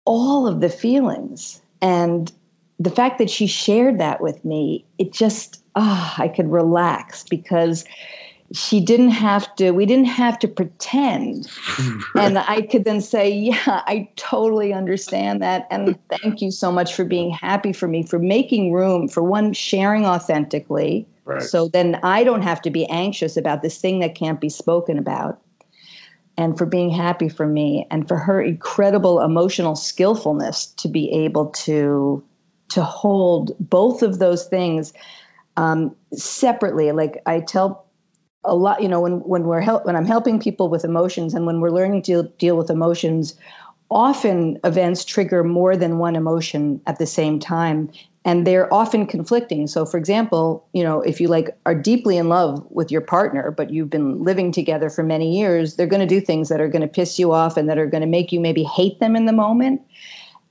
[0.05, 2.31] all of the feelings and
[2.79, 7.23] the fact that she shared that with me, it just, ah, oh, I could relax
[7.23, 7.85] because
[8.53, 11.49] she didn't have to, we didn't have to pretend.
[12.15, 15.67] and I could then say, yeah, I totally understand that.
[15.71, 19.53] And thank you so much for being happy for me, for making room, for one,
[19.53, 21.07] sharing authentically.
[21.23, 21.41] Right.
[21.41, 24.99] So then I don't have to be anxious about this thing that can't be spoken
[24.99, 25.41] about.
[26.37, 31.45] And for being happy for me, and for her incredible emotional skillfulness to be able
[31.47, 32.21] to
[32.69, 34.93] to hold both of those things
[35.57, 36.91] um, separately.
[36.91, 37.85] Like I tell
[38.43, 41.61] a lot, you know, when when we're when I'm helping people with emotions and when
[41.61, 43.35] we're learning to deal with emotions,
[43.89, 47.89] often events trigger more than one emotion at the same time
[48.25, 52.27] and they're often conflicting so for example you know if you like are deeply in
[52.27, 56.07] love with your partner but you've been living together for many years they're going to
[56.07, 58.31] do things that are going to piss you off and that are going to make
[58.31, 59.79] you maybe hate them in the moment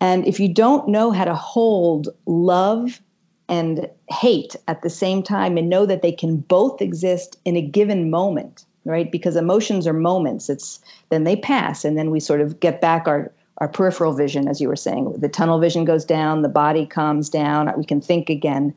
[0.00, 3.00] and if you don't know how to hold love
[3.48, 7.62] and hate at the same time and know that they can both exist in a
[7.62, 9.10] given moment, right?
[9.10, 10.48] Because emotions are moments.
[10.48, 10.80] It's
[11.10, 14.60] then they pass and then we sort of get back our our peripheral vision as
[14.60, 15.12] you were saying.
[15.16, 18.74] The tunnel vision goes down, the body calms down, we can think again.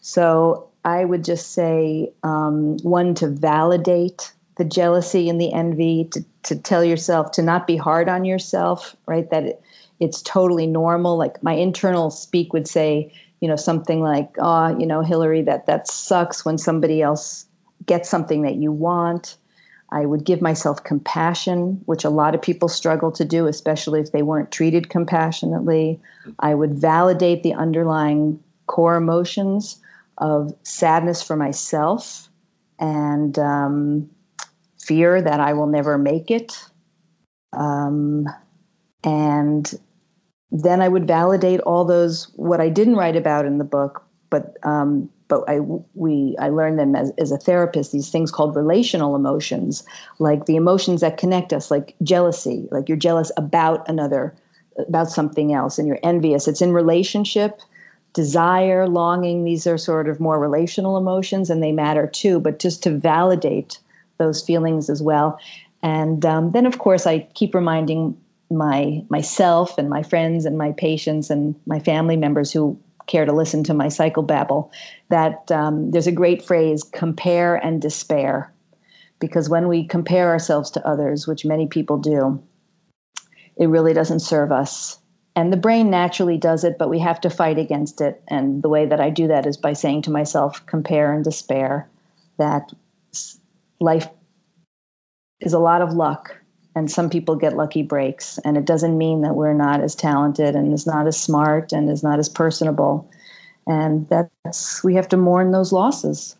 [0.00, 6.24] So I would just say um, one to validate the jealousy and the envy, to,
[6.44, 9.28] to tell yourself to not be hard on yourself, right?
[9.30, 9.62] That it,
[10.00, 11.16] it's totally normal.
[11.16, 15.66] Like my internal speak would say, you know, something like, oh, you know, Hilary, that
[15.66, 17.46] that sucks when somebody else
[17.84, 19.36] gets something that you want.
[19.92, 24.10] I would give myself compassion, which a lot of people struggle to do, especially if
[24.10, 26.00] they weren't treated compassionately.
[26.40, 29.80] I would validate the underlying core emotions
[30.18, 32.28] of sadness for myself
[32.80, 34.10] and um,
[34.80, 36.58] fear that I will never make it.
[37.52, 38.26] Um,
[39.04, 39.72] and
[40.50, 44.56] then I would validate all those what I didn't write about in the book, but
[44.62, 45.60] um, but I
[45.94, 47.92] we I learned them as, as a therapist.
[47.92, 49.84] These things called relational emotions,
[50.18, 54.34] like the emotions that connect us, like jealousy, like you're jealous about another,
[54.78, 56.48] about something else, and you're envious.
[56.48, 57.60] It's in relationship
[58.16, 62.82] desire, longing, these are sort of more relational emotions and they matter too, but just
[62.82, 63.78] to validate
[64.16, 65.38] those feelings as well.
[65.82, 68.16] And um, then, of course, I keep reminding
[68.50, 73.32] my myself and my friends and my patients and my family members who care to
[73.32, 74.70] listen to my psychobabble
[75.08, 78.52] that um, there's a great phrase compare and despair
[79.20, 82.40] because when we compare ourselves to others which many people do
[83.56, 84.98] it really doesn't serve us
[85.36, 88.22] and the brain naturally does it, but we have to fight against it.
[88.26, 91.86] And the way that I do that is by saying to myself, compare and despair,
[92.38, 92.72] that
[93.78, 94.08] life
[95.40, 96.38] is a lot of luck.
[96.76, 98.38] And some people get lucky breaks.
[98.44, 101.90] And it doesn't mean that we're not as talented and is not as smart and
[101.90, 103.10] is not as personable.
[103.66, 106.36] And that's, we have to mourn those losses.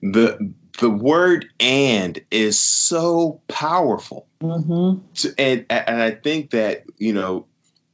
[0.00, 4.26] The, the word and is so powerful.
[4.40, 5.00] Mm-hmm.
[5.36, 7.44] And, and I think that, you know,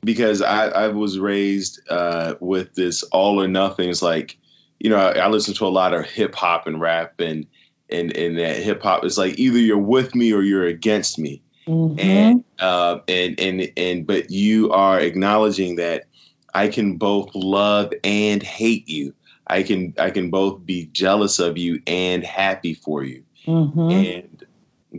[0.03, 3.91] because I, I was raised uh, with this all or nothing.
[3.91, 4.39] It's like,
[4.79, 7.47] you know, I, I listen to a lot of hip hop and rap, and
[7.91, 11.43] and and that hip hop is like either you're with me or you're against me,
[11.67, 11.99] mm-hmm.
[11.99, 16.05] and uh, and and and but you are acknowledging that
[16.55, 19.15] I can both love and hate you.
[19.47, 23.23] I can I can both be jealous of you and happy for you.
[23.47, 23.91] Mm-hmm.
[23.91, 24.47] And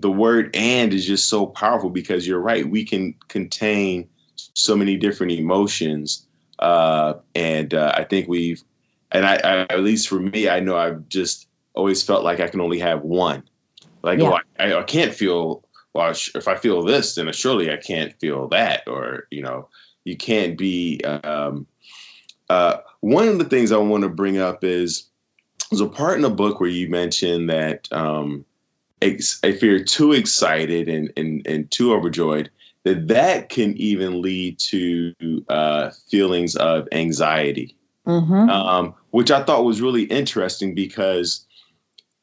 [0.02, 2.68] the word and is just so powerful because you're right.
[2.68, 6.26] We can contain so many different emotions.
[6.60, 8.64] Uh, and uh, I think we've,
[9.12, 12.48] and I, I, at least for me, I know I've just always felt like I
[12.48, 13.44] can only have one.
[14.04, 14.30] Like, yeah.
[14.30, 15.64] oh, I, I, can't feel,
[15.98, 18.84] well, if I feel this, then surely I can't feel that.
[18.88, 19.68] Or, you know,
[20.04, 21.02] you can't be.
[21.04, 21.66] Um,
[22.50, 25.10] uh, one of the things I want to bring up is
[25.70, 28.46] there's a part in the book where you mentioned that um,
[29.02, 32.52] ex- if you're too excited and, and, and too overjoyed,
[32.84, 35.14] that that can even lead to
[35.50, 37.76] uh, feelings of anxiety,
[38.06, 38.50] mm-hmm.
[38.50, 41.46] um, which I thought was really interesting because,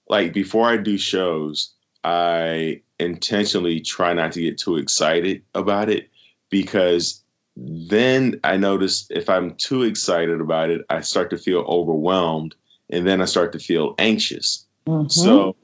[0.08, 1.73] like, before I do shows,
[2.04, 6.10] I intentionally try not to get too excited about it
[6.50, 7.22] because
[7.56, 12.54] then I notice if I'm too excited about it, I start to feel overwhelmed
[12.90, 14.66] and then I start to feel anxious.
[14.86, 15.08] Mm-hmm.
[15.08, 15.56] So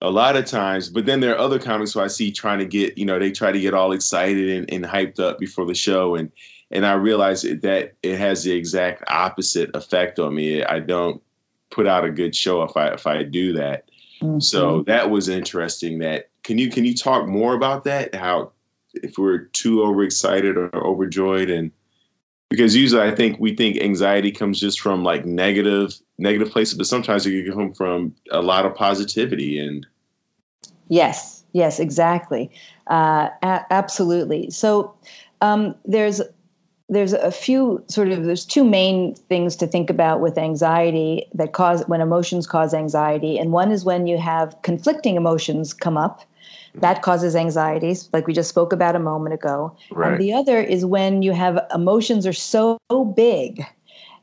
[0.00, 2.64] a lot of times, but then there are other comics who I see trying to
[2.64, 5.74] get, you know, they try to get all excited and, and hyped up before the
[5.74, 6.16] show.
[6.16, 6.30] And,
[6.70, 10.64] and I realize that it has the exact opposite effect on me.
[10.64, 11.22] I don't
[11.70, 13.88] put out a good show if I, if I do that.
[14.22, 14.40] Mm-hmm.
[14.40, 18.14] So that was interesting that, can you, can you talk more about that?
[18.14, 18.52] How,
[18.94, 21.70] if we're too overexcited or overjoyed and,
[22.50, 26.86] because usually I think we think anxiety comes just from like negative negative places, but
[26.86, 29.86] sometimes it can come from a lot of positivity and
[30.88, 32.50] Yes, yes, exactly.
[32.88, 34.50] Uh, a- absolutely.
[34.50, 34.94] So
[35.40, 36.20] um, there's
[36.88, 41.52] there's a few sort of there's two main things to think about with anxiety that
[41.52, 43.38] cause when emotions cause anxiety.
[43.38, 46.22] And one is when you have conflicting emotions come up
[46.74, 49.76] that causes anxieties like we just spoke about a moment ago.
[49.90, 50.12] Right.
[50.12, 52.78] and the other is when you have emotions are so
[53.14, 53.64] big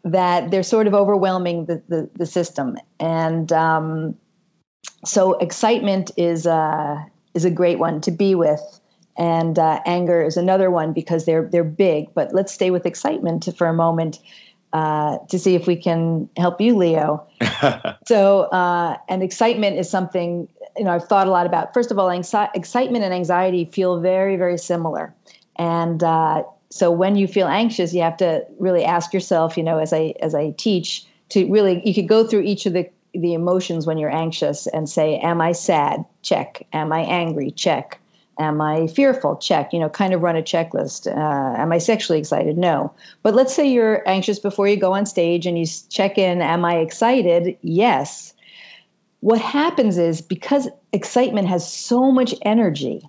[0.04, 2.78] that they're sort of overwhelming the, the, the system.
[3.00, 4.16] And um,
[5.06, 6.98] so excitement is uh,
[7.34, 8.80] is a great one to be with,
[9.20, 12.12] and uh, anger is another one because they're they're big.
[12.16, 14.20] But let's stay with excitement for a moment
[14.74, 17.28] uh, to see if we can help you, Leo.
[18.08, 20.48] so, uh, and excitement is something
[20.78, 21.74] you know I've thought a lot about.
[21.74, 25.14] First of all, anxi- excitement and anxiety feel very very similar,
[25.58, 29.58] and uh, so when you feel anxious, you have to really ask yourself.
[29.58, 32.72] You know, as I as I teach, to really you could go through each of
[32.72, 36.06] the the emotions when you're anxious and say, Am I sad?
[36.22, 36.66] Check.
[36.72, 37.52] Am I angry?
[37.52, 38.00] Check.
[38.40, 39.36] Am I fearful?
[39.38, 39.74] Check.
[39.74, 41.08] You know, kind of run a checklist.
[41.08, 42.58] Uh, am I sexually excited?
[42.58, 42.94] No.
[43.22, 46.64] But let's say you're anxious before you go on stage and you check in, Am
[46.66, 47.58] I excited?
[47.62, 48.34] Yes.
[49.20, 53.02] What happens is because excitement has so much energy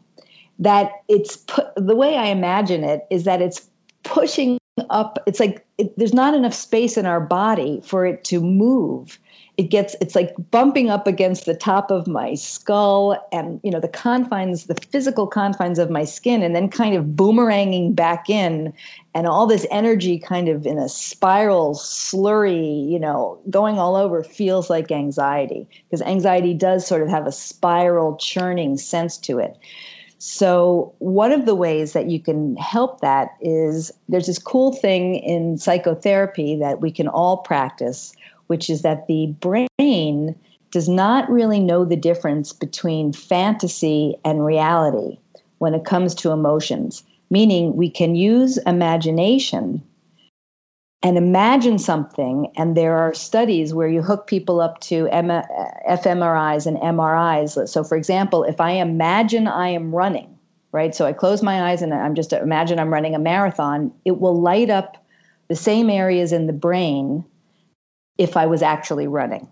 [0.59, 3.69] that it's put, the way I imagine it is that it's
[4.03, 4.59] pushing
[4.89, 9.19] up it's like it, there's not enough space in our body for it to move
[9.61, 13.79] it gets it's like bumping up against the top of my skull and you know
[13.79, 18.73] the confines the physical confines of my skin and then kind of boomeranging back in
[19.15, 24.25] and all this energy kind of in a spiral slurry you know going all over
[24.25, 29.59] feels like anxiety because anxiety does sort of have a spiral churning sense to it.
[30.23, 35.15] So, one of the ways that you can help that is there's this cool thing
[35.15, 38.13] in psychotherapy that we can all practice,
[38.51, 40.35] which is that the brain
[40.73, 45.19] does not really know the difference between fantasy and reality
[45.59, 49.81] when it comes to emotions, meaning we can use imagination
[51.01, 52.53] and imagine something.
[52.57, 55.45] And there are studies where you hook people up to M- uh,
[55.89, 57.69] fMRIs and MRIs.
[57.69, 60.37] So, for example, if I imagine I am running,
[60.73, 60.93] right?
[60.93, 64.41] So I close my eyes and I'm just imagine I'm running a marathon, it will
[64.41, 64.97] light up
[65.47, 67.25] the same areas in the brain
[68.21, 69.49] if I was actually running,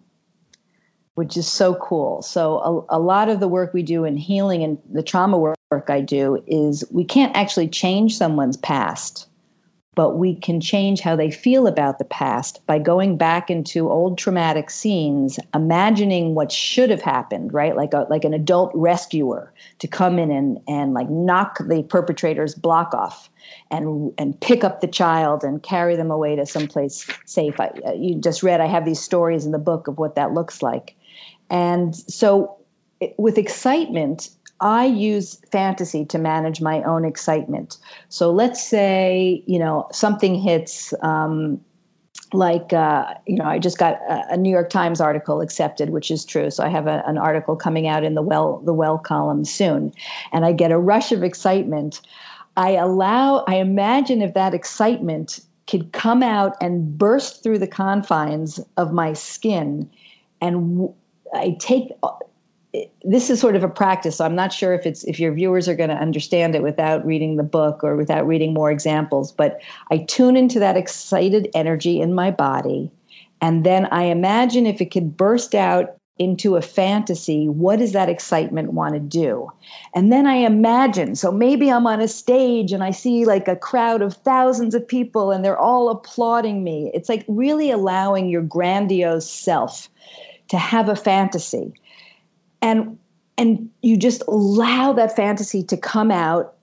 [1.14, 2.20] which is so cool.
[2.20, 5.56] So, a, a lot of the work we do in healing and the trauma work
[5.88, 9.26] I do is we can't actually change someone's past
[9.98, 14.16] but we can change how they feel about the past by going back into old
[14.16, 17.74] traumatic scenes, imagining what should have happened, right?
[17.74, 22.54] Like a, like an adult rescuer to come in and, and like knock the perpetrator's
[22.54, 23.28] block off
[23.72, 27.58] and and pick up the child and carry them away to someplace safe.
[27.58, 30.32] I, uh, you just read I have these stories in the book of what that
[30.32, 30.94] looks like.
[31.50, 32.56] And so
[33.16, 34.30] with excitement,
[34.60, 37.76] I use fantasy to manage my own excitement.
[38.08, 41.60] So let's say, you know, something hits, um,
[42.32, 46.10] like, uh, you know, I just got a, a, New York Times article accepted, which
[46.10, 46.50] is true.
[46.50, 49.92] So I have a, an article coming out in the well, the well column soon,
[50.32, 52.00] and I get a rush of excitement.
[52.56, 58.58] I allow, I imagine if that excitement could come out and burst through the confines
[58.76, 59.88] of my skin
[60.40, 60.88] and
[61.34, 61.92] I take
[63.02, 65.68] this is sort of a practice so i'm not sure if it's if your viewers
[65.68, 69.60] are going to understand it without reading the book or without reading more examples but
[69.90, 72.90] i tune into that excited energy in my body
[73.40, 78.08] and then i imagine if it could burst out into a fantasy what does that
[78.08, 79.48] excitement want to do?
[79.94, 83.56] And then i imagine so maybe i'm on a stage and i see like a
[83.56, 86.90] crowd of thousands of people and they're all applauding me.
[86.92, 89.88] It's like really allowing your grandiose self
[90.48, 91.72] to have a fantasy
[92.62, 92.98] and
[93.36, 96.54] and you just allow that fantasy to come out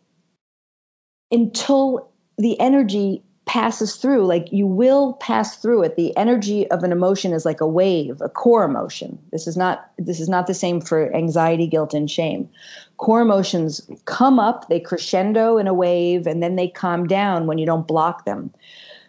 [1.32, 4.26] until the energy passes through.
[4.26, 5.96] Like you will pass through it.
[5.96, 9.18] The energy of an emotion is like a wave a core emotion.
[9.32, 12.50] This is not this is not the same for anxiety guilt and shame.
[12.98, 17.58] Core emotions come up they crescendo in a wave and then they calm down when
[17.58, 18.52] you don't block them.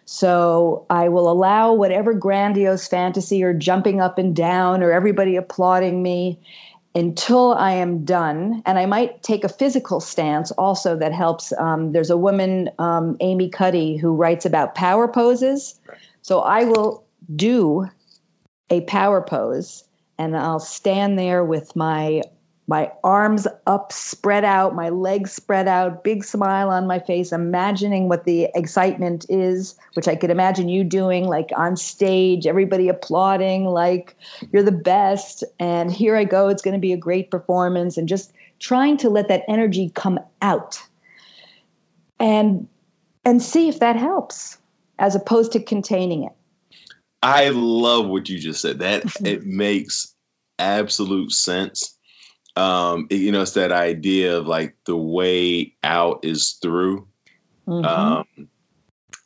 [0.05, 6.01] So I will allow whatever grandiose fantasy or jumping up and down or everybody applauding
[6.01, 6.39] me
[6.97, 8.63] until I am done.
[8.65, 11.53] And I might take a physical stance also that helps.
[11.59, 15.79] Um, there's a woman, um, Amy Cuddy, who writes about power poses.
[16.23, 17.87] So I will do
[18.71, 19.83] a power pose
[20.17, 22.23] and I'll stand there with my
[22.67, 28.09] my arms up, spread out, my legs spread out, big smile on my face, imagining
[28.09, 33.65] what the excitement is, which I could imagine you doing, like on stage, everybody applauding,
[33.65, 34.15] like
[34.51, 35.45] you're the best.
[35.59, 39.09] And here I go, it's going to be a great performance, and just trying to
[39.09, 40.81] let that energy come out
[42.19, 42.67] and
[43.23, 44.57] and see if that helps
[44.99, 46.33] as opposed to containing it.
[47.23, 48.79] I love what you just said.
[48.79, 50.13] That it makes
[50.59, 51.96] absolute sense
[52.57, 57.07] um, you know, it's that idea of like the way out is through.
[57.67, 57.85] Mm-hmm.
[57.85, 58.49] Um,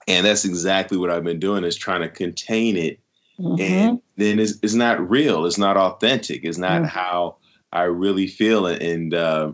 [0.07, 2.99] and that's exactly what I've been doing is trying to contain it.
[3.39, 3.61] Mm-hmm.
[3.61, 5.45] And then it's, it's not real.
[5.45, 6.43] It's not authentic.
[6.43, 6.86] It's not mm-hmm.
[6.86, 7.38] how
[7.71, 8.65] I really feel.
[8.65, 9.53] And uh,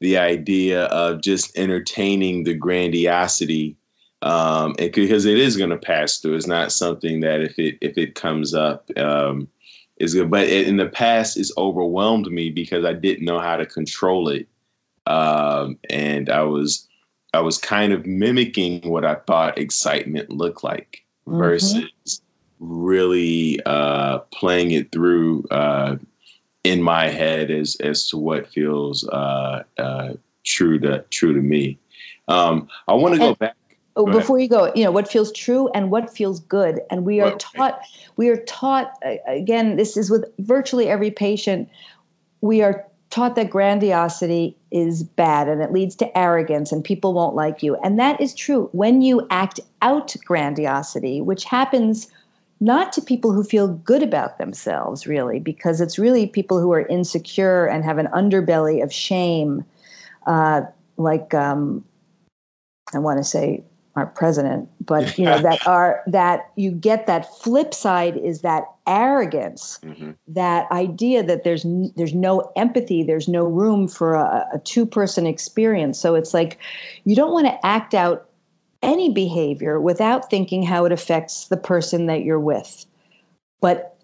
[0.00, 3.76] the idea of just entertaining the grandiosity
[4.22, 6.34] um, and because it is going to pass through.
[6.34, 9.48] It's not something that if it if it comes up, um,
[9.98, 10.30] is good.
[10.30, 14.48] But in the past, it's overwhelmed me because I didn't know how to control it,
[15.06, 16.86] um, and I was
[17.34, 21.38] I was kind of mimicking what I thought excitement looked like mm-hmm.
[21.38, 22.22] versus
[22.58, 25.96] really uh, playing it through uh,
[26.64, 31.78] in my head as as to what feels uh, uh true to true to me.
[32.28, 33.56] Um, I want to go back
[34.06, 37.20] oh, before you go, you know what feels true and what feels good, and we
[37.20, 37.80] are taught.
[38.16, 38.92] We are taught
[39.26, 39.76] again.
[39.76, 41.68] This is with virtually every patient.
[42.40, 47.34] We are taught that grandiosity is bad and it leads to arrogance and people won't
[47.34, 47.74] like you.
[47.76, 52.08] And that is true when you act out grandiosity, which happens
[52.60, 56.86] not to people who feel good about themselves, really, because it's really people who are
[56.88, 59.64] insecure and have an underbelly of shame,
[60.26, 60.62] uh,
[60.96, 61.84] like um,
[62.92, 63.62] I want to say
[63.98, 68.64] our president, but you know that are that you get that flip side is that
[68.86, 70.12] arrogance, mm-hmm.
[70.26, 75.26] that idea that there's there's no empathy, there's no room for a, a two person
[75.26, 75.98] experience.
[75.98, 76.58] So it's like
[77.04, 78.28] you don't want to act out
[78.82, 82.86] any behavior without thinking how it affects the person that you're with.
[83.60, 83.98] But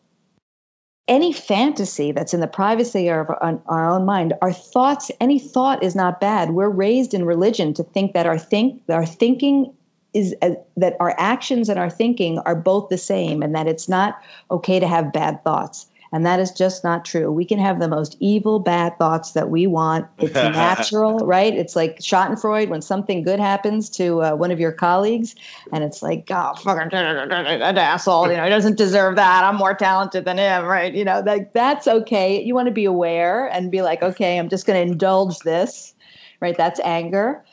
[1.06, 5.82] any fantasy that's in the privacy of our, our, own mind, our thoughts, any thought
[5.82, 6.50] is not bad.
[6.50, 9.72] We're raised in religion to think that our think our thinking
[10.14, 13.88] is uh, that our actions and our thinking are both the same, and that it's
[13.88, 14.18] not
[14.50, 15.86] okay to have bad thoughts.
[16.14, 17.32] And that is just not true.
[17.32, 20.06] We can have the most evil, bad thoughts that we want.
[20.18, 21.52] It's natural, right?
[21.52, 25.34] It's like Schadenfreude when something good happens to uh, one of your colleagues,
[25.72, 29.42] and it's like, oh, fucking that asshole, you know, he doesn't deserve that.
[29.42, 30.94] I'm more talented than him, right?
[30.94, 32.40] You know, that that's okay.
[32.40, 35.94] You want to be aware and be like, okay, I'm just going to indulge this,
[36.38, 36.56] right?
[36.56, 37.44] That's anger.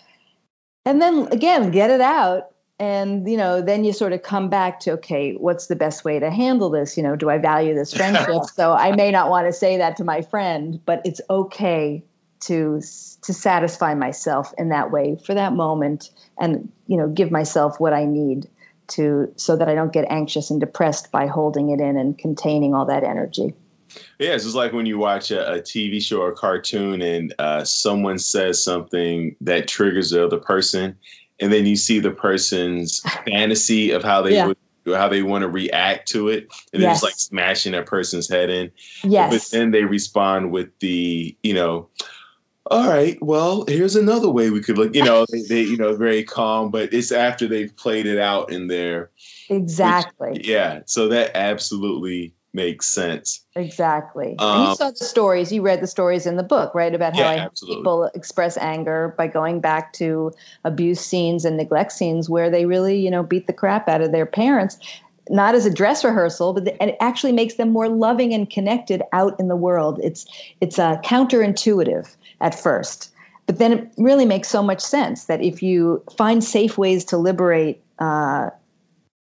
[0.85, 2.47] And then again, get it out.
[2.79, 6.17] And you know then you sort of come back to okay what's the best way
[6.17, 6.97] to handle this?
[6.97, 8.41] You know do i value this friendship?
[8.55, 12.03] So i may not want to say that to my friend but it's okay
[12.41, 12.81] to
[13.21, 16.09] to satisfy myself in that way for that moment
[16.39, 18.49] and you know give myself what i need
[18.87, 22.73] to so that i don't get anxious and depressed by holding it in and containing
[22.73, 23.53] all that energy
[24.19, 27.63] yeah, it's just like when you watch a, a TV show or cartoon and uh,
[27.63, 30.95] someone says something that triggers the other person,
[31.39, 34.47] and then you see the person's fantasy of how they yeah.
[34.47, 36.97] would how they want to react to it and yes.
[36.97, 38.71] it's like smashing that person's head in
[39.03, 41.87] yes but then they respond with the you know
[42.71, 45.95] all right well here's another way we could look you know they, they you know
[45.95, 49.11] very calm but it's after they've played it out in there
[49.49, 53.45] exactly which, yeah so that absolutely makes sense.
[53.55, 54.35] Exactly.
[54.39, 56.93] Um, you saw the stories, you read the stories in the book, right?
[56.93, 60.31] About how yeah, people express anger by going back to
[60.63, 64.11] abuse scenes and neglect scenes where they really, you know, beat the crap out of
[64.11, 64.77] their parents.
[65.29, 68.49] Not as a dress rehearsal, but the, and it actually makes them more loving and
[68.49, 69.99] connected out in the world.
[70.03, 70.25] It's
[70.59, 73.11] it's uh, counterintuitive at first,
[73.45, 77.17] but then it really makes so much sense that if you find safe ways to
[77.17, 78.49] liberate uh,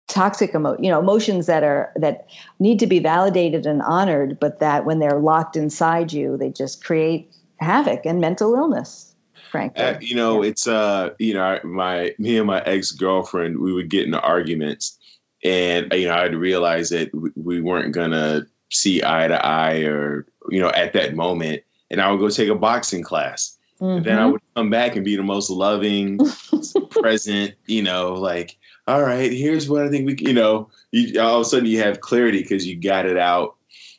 [0.09, 2.29] toxic emo- you know emotions that are that
[2.61, 6.85] need to be validated and honored but that when they're locked inside you they just
[6.85, 9.13] create havoc and mental illness
[9.51, 10.51] frankly uh, you know yeah.
[10.51, 14.97] it's uh you know my me and my ex-girlfriend we would get into arguments
[15.43, 20.61] and you know i'd realize that we weren't gonna see eye to eye or you
[20.61, 23.97] know at that moment and i would go take a boxing class mm-hmm.
[23.97, 24.33] and then i mm-hmm.
[24.33, 26.19] would come back and be the most loving
[26.91, 31.37] present you know like all right, here's what I think we, you know, you, all
[31.37, 33.57] of a sudden you have clarity because you got it out,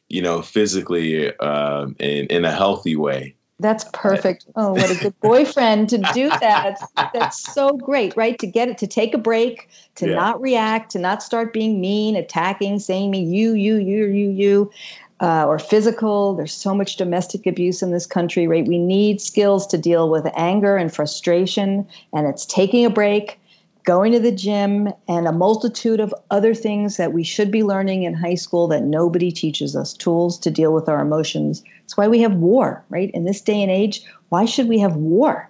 [0.07, 3.35] you know, physically uh, in, in a healthy way.
[3.59, 4.45] That's perfect.
[4.55, 6.79] Oh, what a good boyfriend to do that.
[7.13, 8.37] That's so great, right?
[8.39, 10.15] To get it, to take a break, to yeah.
[10.15, 14.71] not react, to not start being mean, attacking, saying me, you, you, you, you, you,
[15.19, 16.35] uh, or physical.
[16.35, 18.65] There's so much domestic abuse in this country, right?
[18.65, 23.39] We need skills to deal with anger and frustration, and it's taking a break
[23.87, 28.03] going to the gym, and a multitude of other things that we should be learning
[28.03, 31.63] in high school that nobody teaches us tools to deal with our emotions.
[31.85, 33.09] It's why we have war, right?
[33.13, 35.49] In this day and age, why should we have war?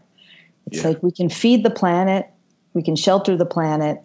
[0.68, 0.90] It's yeah.
[0.90, 2.30] like we can feed the planet,
[2.76, 4.04] we can shelter the planet.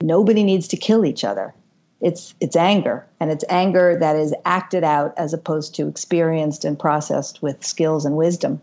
[0.00, 1.52] Nobody needs to kill each other.
[2.00, 6.78] It's it's anger, and it's anger that is acted out as opposed to experienced and
[6.78, 8.60] processed with skills and wisdom.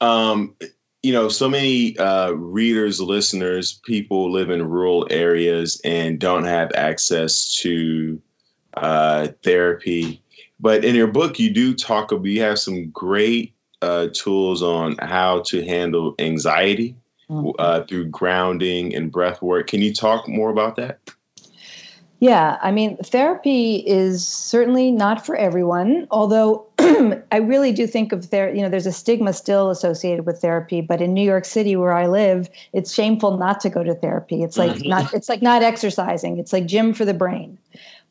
[0.00, 0.56] Um,
[1.02, 6.70] you know, so many uh, readers, listeners, people live in rural areas and don't have
[6.74, 8.20] access to
[8.74, 10.22] uh, therapy.
[10.60, 14.96] But in your book, you do talk about, you have some great uh, tools on
[14.98, 16.94] how to handle anxiety
[17.28, 17.50] mm-hmm.
[17.58, 19.66] Uh, through grounding and breath work.
[19.66, 21.00] Can you talk more about that?
[22.22, 28.30] Yeah, I mean, therapy is certainly not for everyone, although I really do think of
[28.30, 31.74] there, you know, there's a stigma still associated with therapy, but in New York City
[31.74, 34.44] where I live, it's shameful not to go to therapy.
[34.44, 34.88] It's like mm-hmm.
[34.88, 36.38] not it's like not exercising.
[36.38, 37.58] It's like gym for the brain.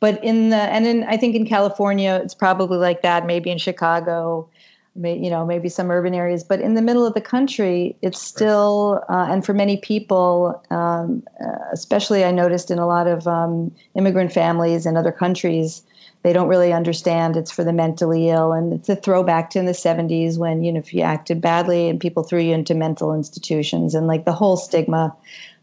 [0.01, 3.59] But in the and in I think in California it's probably like that, maybe in
[3.59, 4.49] Chicago.
[4.95, 8.21] May, you know, maybe some urban areas, but in the middle of the country, it's
[8.21, 13.27] still, uh, and for many people, um, uh, especially I noticed in a lot of
[13.27, 15.83] um, immigrant families in other countries,
[16.23, 18.53] they don't really understand it's for the mentally ill.
[18.53, 21.89] And it's a throwback to in the 70s when, you know, if you acted badly
[21.89, 25.15] and people threw you into mental institutions and like the whole stigma.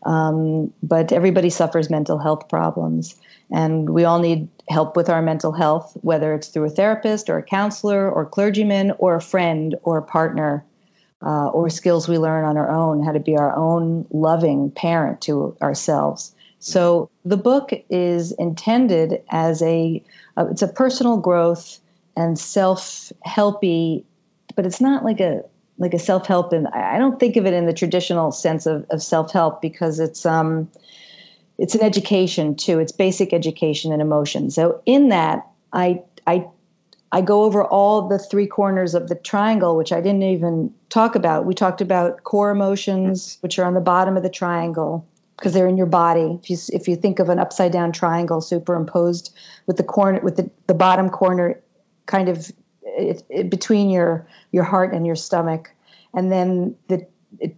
[0.05, 3.15] Um, but everybody suffers mental health problems.
[3.51, 7.39] And we all need help with our mental health, whether it's through a therapist or
[7.39, 10.65] a counselor or clergyman or a friend or a partner.
[11.21, 15.21] Uh, or skills we learn on our own, how to be our own loving parent
[15.21, 16.33] to ourselves.
[16.61, 20.03] So the book is intended as a
[20.37, 21.81] uh, it's a personal growth
[22.17, 24.05] and self helpy,
[24.55, 25.43] but it's not like a
[25.79, 28.85] like a self help, and I don't think of it in the traditional sense of,
[28.91, 30.69] of self help because it's um
[31.59, 32.79] it's an education too.
[32.79, 34.51] It's basic education and emotion.
[34.51, 36.47] So in that, I I
[37.11, 41.15] I go over all the three corners of the triangle, which I didn't even talk
[41.15, 41.47] about.
[41.47, 45.07] We talked about core emotions, which are on the bottom of the triangle
[45.37, 46.39] because they're in your body.
[46.43, 49.35] If you if you think of an upside down triangle superimposed
[49.67, 51.61] with the corner with the, the bottom corner
[52.07, 52.53] kind of
[52.83, 55.71] it, it, between your your heart and your stomach,
[56.15, 57.07] and then the,
[57.41, 57.57] it,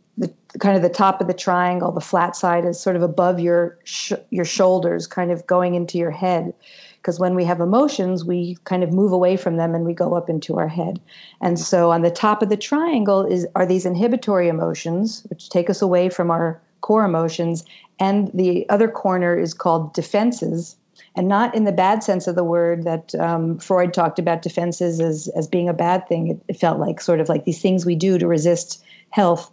[0.58, 3.78] kind of the top of the triangle, the flat side is sort of above your
[3.84, 6.52] sh- your shoulders, kind of going into your head.
[6.96, 10.14] Because when we have emotions, we kind of move away from them and we go
[10.14, 11.00] up into our head.
[11.40, 15.70] And so on the top of the triangle is are these inhibitory emotions, which take
[15.70, 17.64] us away from our core emotions,
[17.98, 20.76] and the other corner is called defenses,
[21.14, 25.00] and not in the bad sense of the word that um, Freud talked about defenses
[25.00, 26.28] as, as being a bad thing.
[26.28, 29.50] It, it, felt like sort of like these things we do to resist health.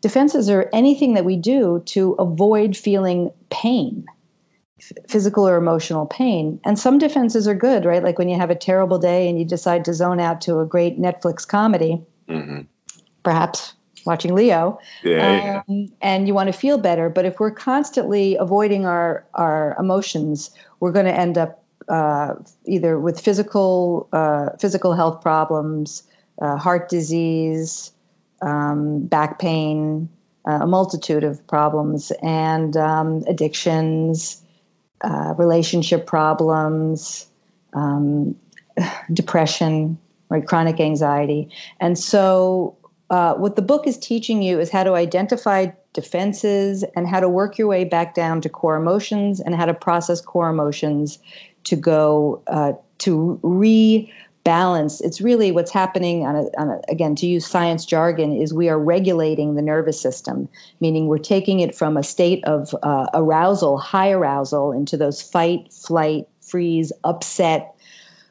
[0.00, 4.06] Defenses are anything that we do to avoid feeling pain,
[5.08, 6.60] physical or emotional pain.
[6.64, 8.02] And some defenses are good, right?
[8.02, 10.66] Like when you have a terrible day and you decide to zone out to a
[10.66, 12.00] great Netflix comedy.
[12.28, 12.60] Mm-hmm.
[13.24, 13.74] Perhaps
[14.06, 17.08] watching Leo, yeah, um, and you want to feel better.
[17.08, 22.34] But if we're constantly avoiding our our emotions, we're going to end up uh,
[22.66, 26.02] either with physical uh, physical health problems,
[26.40, 27.92] uh, heart disease,
[28.42, 30.08] um, back pain,
[30.46, 34.42] uh, a multitude of problems, and um, addictions,
[35.02, 37.26] uh, relationship problems,
[37.74, 38.34] um,
[39.12, 41.48] depression, right, chronic anxiety,
[41.80, 42.76] and so
[43.10, 47.28] uh, what the book is teaching you is how to identify defenses and how to
[47.28, 51.18] work your way back down to core emotions and how to process core emotions
[51.64, 53.38] to go uh, to
[54.48, 55.00] rebalance.
[55.02, 58.68] It's really what's happening on a, on a, again to use science jargon is we
[58.68, 60.48] are regulating the nervous system,
[60.80, 65.72] meaning we're taking it from a state of uh, arousal, high arousal, into those fight,
[65.72, 67.74] flight, freeze, upset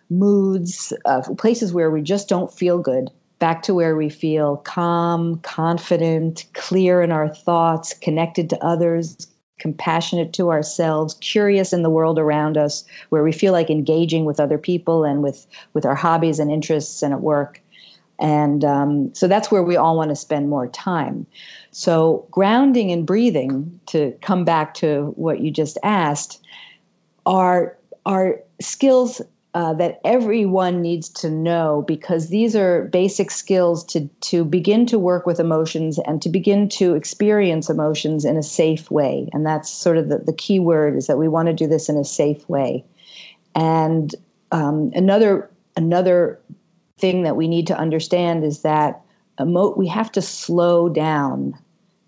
[0.10, 3.10] moods, uh, places where we just don't feel good
[3.40, 9.28] back to where we feel calm, confident, clear in our thoughts, connected to others,
[9.60, 14.40] compassionate to ourselves, curious in the world around us, where we feel like engaging with
[14.40, 17.62] other people and with, with our hobbies and interests and at work.
[18.20, 21.26] And um, so that's where we all want to spend more time.
[21.72, 26.42] So, grounding and breathing, to come back to what you just asked,
[27.28, 29.22] are, are skills
[29.58, 35.00] uh, that everyone needs to know because these are basic skills to to begin to
[35.00, 39.28] work with emotions and to begin to experience emotions in a safe way.
[39.34, 41.90] And that's sort of the, the key word is that we want to do this
[41.90, 42.86] in a safe way.
[43.56, 44.14] And
[44.52, 46.40] um, another another
[47.00, 49.02] thing that we need to understand is that
[49.42, 51.58] emo- we have to slow down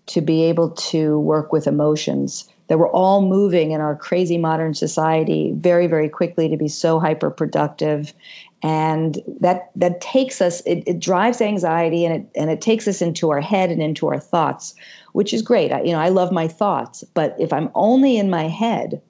[0.06, 4.74] to be able to work with emotions that we're all moving in our crazy modern
[4.74, 8.14] society very very quickly to be so hyper productive
[8.62, 13.02] and that that takes us it, it drives anxiety and it and it takes us
[13.02, 14.74] into our head and into our thoughts
[15.12, 18.30] which is great I, you know i love my thoughts but if i'm only in
[18.30, 19.02] my head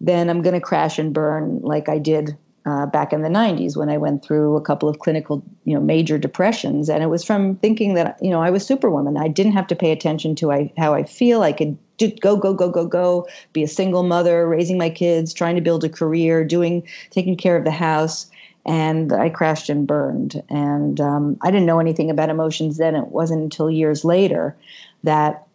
[0.00, 3.74] then i'm going to crash and burn like i did uh, back in the 90s
[3.74, 6.90] when I went through a couple of clinical, you know, major depressions.
[6.90, 9.16] And it was from thinking that, you know, I was superwoman.
[9.16, 11.42] I didn't have to pay attention to I, how I feel.
[11.42, 11.78] I could
[12.08, 15.84] go go go go go be a single mother raising my kids trying to build
[15.84, 18.30] a career doing taking care of the house.
[18.66, 20.42] And i crashed and burned.
[20.48, 22.94] And um, i didn't know anything about emotions then.
[22.94, 24.56] It wasn't until years later
[25.02, 25.46] that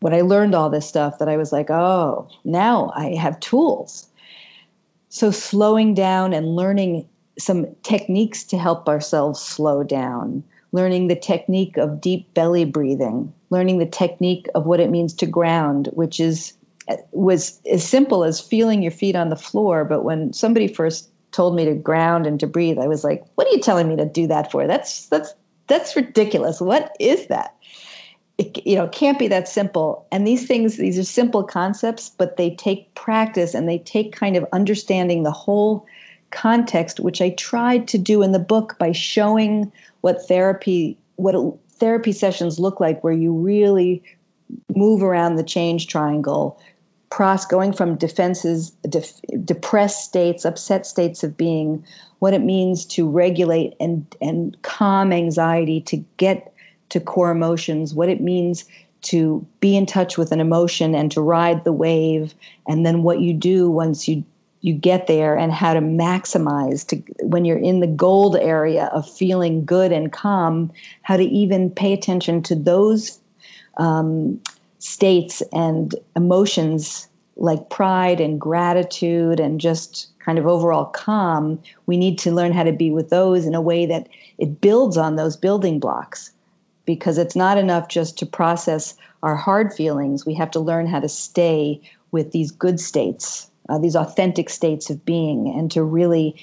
[0.00, 4.08] when i learned all this stuff that i was like oh now i have tools.
[5.08, 10.42] So slowing down and learning some techniques to help ourselves slow down
[10.74, 15.26] learning the technique of deep belly breathing learning the technique of what it means to
[15.26, 16.54] ground, which is
[17.12, 19.84] was as simple as feeling your feet on the floor.
[19.84, 23.46] But when somebody first told me to ground and to breathe, I was like, "What
[23.46, 24.66] are you telling me to do that for?
[24.66, 25.34] That's that's
[25.68, 26.60] that's ridiculous.
[26.60, 27.54] What is that?
[28.36, 30.06] It, you know, can't be that simple.
[30.10, 34.36] And these things, these are simple concepts, but they take practice and they take kind
[34.36, 35.86] of understanding the whole
[36.30, 41.36] context, which I tried to do in the book by showing what therapy, what
[41.78, 44.02] therapy sessions look like, where you really
[44.74, 46.60] move around the change triangle,
[47.10, 51.84] cross going from defenses, def, depressed states, upset states of being,
[52.18, 56.52] what it means to regulate and and calm anxiety, to get
[56.88, 58.64] to core emotions, what it means
[59.02, 62.34] to be in touch with an emotion and to ride the wave,
[62.66, 64.24] and then what you do once you
[64.64, 69.06] you get there and how to maximize to when you're in the gold area of
[69.06, 73.20] feeling good and calm how to even pay attention to those
[73.76, 74.40] um,
[74.78, 81.60] states and emotions like pride and gratitude and just kind of overall calm.
[81.84, 84.08] We need to learn how to be with those in a way that
[84.38, 86.32] it builds on those building blocks
[86.86, 90.24] because it's not enough just to process our hard feelings.
[90.24, 94.90] We have to learn how to stay with these good states uh, these authentic states
[94.90, 96.36] of being and to really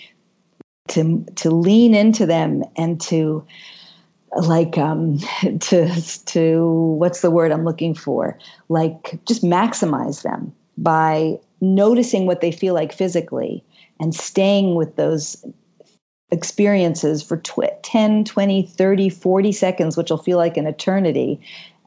[0.87, 3.45] to to lean into them and to
[4.37, 5.17] like um
[5.59, 5.89] to
[6.25, 8.37] to what's the word i'm looking for?
[8.69, 13.63] Like just maximize them by noticing what they feel like physically
[13.99, 15.45] and staying with those
[16.31, 21.39] experiences for tw- 10 20 30 40 seconds which will feel like an eternity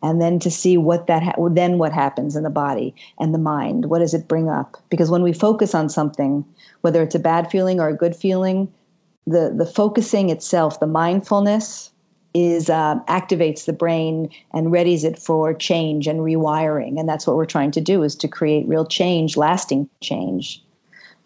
[0.04, 3.38] and then to see what that ha- then what happens in the body and the
[3.38, 3.86] mind.
[3.86, 4.76] What does it bring up?
[4.90, 6.44] Because when we focus on something
[6.82, 8.70] whether it's a bad feeling or a good feeling
[9.26, 11.90] the the focusing itself the mindfulness
[12.34, 16.98] is uh, activates the brain and readies it for change and rewiring.
[16.98, 20.60] And that's what we're trying to do is to create real change lasting change.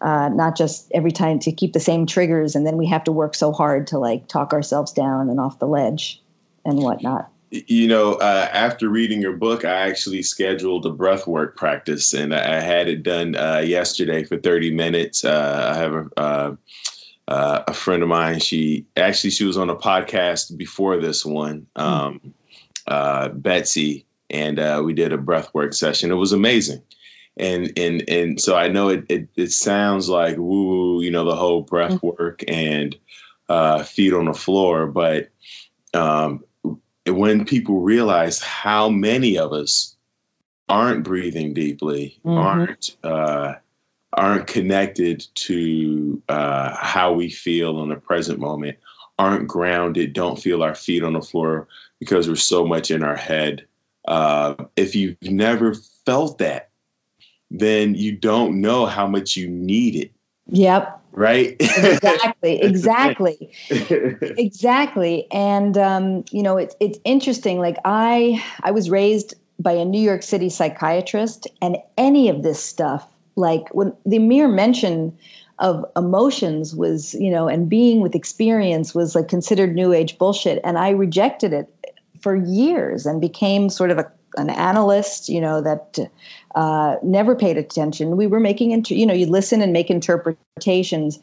[0.01, 3.11] Uh, not just every time to keep the same triggers and then we have to
[3.11, 6.21] work so hard to like talk ourselves down and off the ledge
[6.63, 11.57] and whatnot you know, uh, after reading your book, I actually scheduled a breath work
[11.57, 15.25] practice, and I had it done uh, yesterday for 30 minutes.
[15.25, 16.55] Uh, I have a, uh,
[17.27, 18.39] uh, a friend of mine.
[18.39, 21.81] She actually she was on a podcast before this one, hmm.
[21.81, 22.33] um,
[22.87, 26.11] uh, Betsy, and we did a breath work session.
[26.11, 26.83] It was amazing.
[27.37, 31.25] And and and so I know it it, it sounds like woo, woo, you know,
[31.25, 32.07] the whole breath hmm.
[32.07, 32.95] work and
[33.85, 35.29] feet on the floor, but
[35.95, 36.43] um,
[37.11, 39.95] when people realize how many of us
[40.67, 42.37] aren't breathing deeply, mm-hmm.
[42.37, 43.55] aren't uh,
[44.13, 48.77] aren't connected to uh, how we feel in the present moment,
[49.17, 51.67] aren't grounded, don't feel our feet on the floor
[51.99, 53.65] because we're so much in our head.
[54.07, 56.69] Uh, if you've never felt that,
[57.51, 60.11] then you don't know how much you need it.
[60.47, 61.55] Yep right?
[61.59, 63.51] Exactly exactly.
[63.69, 69.85] Exactly and um, you know it's it's interesting like i i was raised by a
[69.85, 75.15] new york city psychiatrist and any of this stuff like when the mere mention
[75.59, 80.61] of emotions was you know and being with experience was like considered new age bullshit
[80.63, 81.67] and i rejected it
[82.21, 85.99] for years and became sort of a, an analyst you know that
[86.55, 88.17] uh, never paid attention.
[88.17, 91.19] We were making, inter- you know, you listen and make interpretations.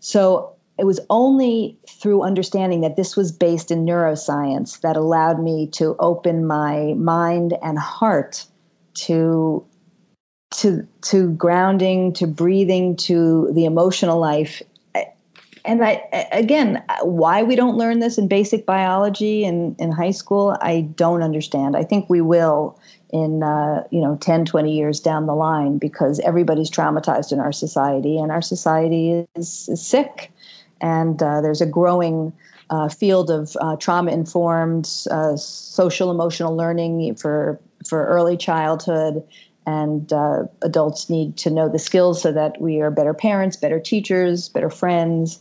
[0.00, 5.68] So it was only through understanding that this was based in neuroscience that allowed me
[5.68, 8.44] to open my mind and heart
[8.94, 9.64] to
[10.52, 14.62] to to grounding to breathing to the emotional life
[15.66, 16.02] and I
[16.32, 21.22] again, why we don't learn this in basic biology in, in high school, I don't
[21.22, 21.76] understand.
[21.76, 22.78] I think we will
[23.10, 27.52] in uh, you know 10 20 years down the line because everybody's traumatized in our
[27.52, 30.32] society and our society is, is sick.
[30.80, 32.32] And uh, there's a growing
[32.70, 39.22] uh, field of uh, trauma informed uh, social emotional learning for for early childhood.
[39.68, 43.80] And uh, adults need to know the skills so that we are better parents better
[43.80, 45.40] teachers better friends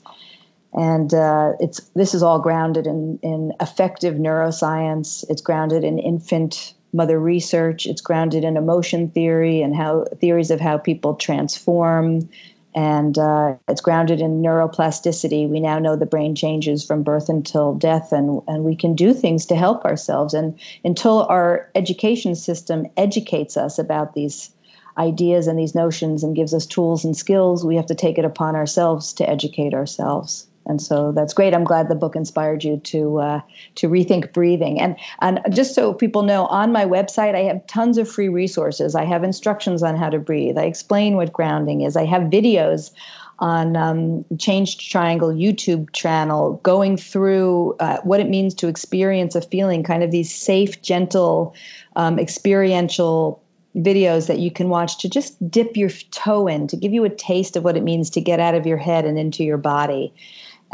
[0.76, 1.14] and
[1.60, 7.86] it's this is all grounded in in effective neuroscience it's grounded in infant mother research.
[7.86, 12.28] It's grounded in emotion theory and how theories of how people transform.
[12.74, 15.48] And uh, it's grounded in neuroplasticity.
[15.48, 19.14] We now know the brain changes from birth until death, and, and we can do
[19.14, 20.34] things to help ourselves.
[20.34, 24.50] And until our education system educates us about these
[24.98, 28.26] ideas and these notions and gives us tools and skills, we have to take it
[28.26, 30.48] upon ourselves to educate ourselves.
[30.66, 31.54] And so that's great.
[31.54, 33.42] I'm glad the book inspired you to uh,
[33.76, 34.80] to rethink breathing.
[34.80, 38.96] And and just so people know, on my website I have tons of free resources.
[38.96, 40.58] I have instructions on how to breathe.
[40.58, 41.96] I explain what grounding is.
[41.96, 42.92] I have videos
[43.40, 49.42] on um, Change Triangle YouTube channel going through uh, what it means to experience a
[49.42, 51.54] feeling, kind of these safe, gentle,
[51.98, 53.42] um, experiential
[53.76, 57.10] videos that you can watch to just dip your toe in to give you a
[57.10, 60.14] taste of what it means to get out of your head and into your body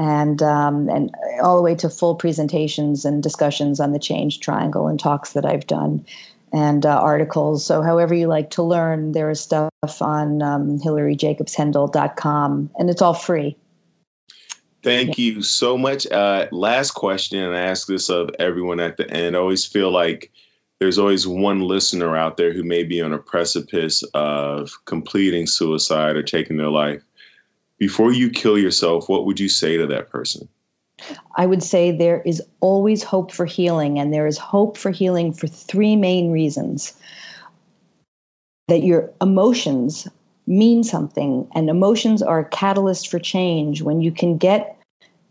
[0.01, 4.87] and um, and all the way to full presentations and discussions on the change triangle
[4.87, 6.03] and talks that I've done
[6.51, 7.63] and uh, articles.
[7.63, 9.71] So however you like to learn, there is stuff
[10.01, 13.55] on um, HilaryJacobsHendel.com, and it's all free.
[14.83, 15.25] Thank yeah.
[15.25, 16.07] you so much.
[16.07, 19.35] Uh, last question, and I ask this of everyone at the end.
[19.35, 20.31] I always feel like
[20.79, 26.15] there's always one listener out there who may be on a precipice of completing suicide
[26.15, 27.03] or taking their life
[27.81, 30.47] before you kill yourself, what would you say to that person?
[31.35, 35.33] I would say there is always hope for healing, and there is hope for healing
[35.33, 36.93] for three main reasons
[38.67, 40.07] that your emotions
[40.45, 43.81] mean something, and emotions are a catalyst for change.
[43.81, 44.77] When you can get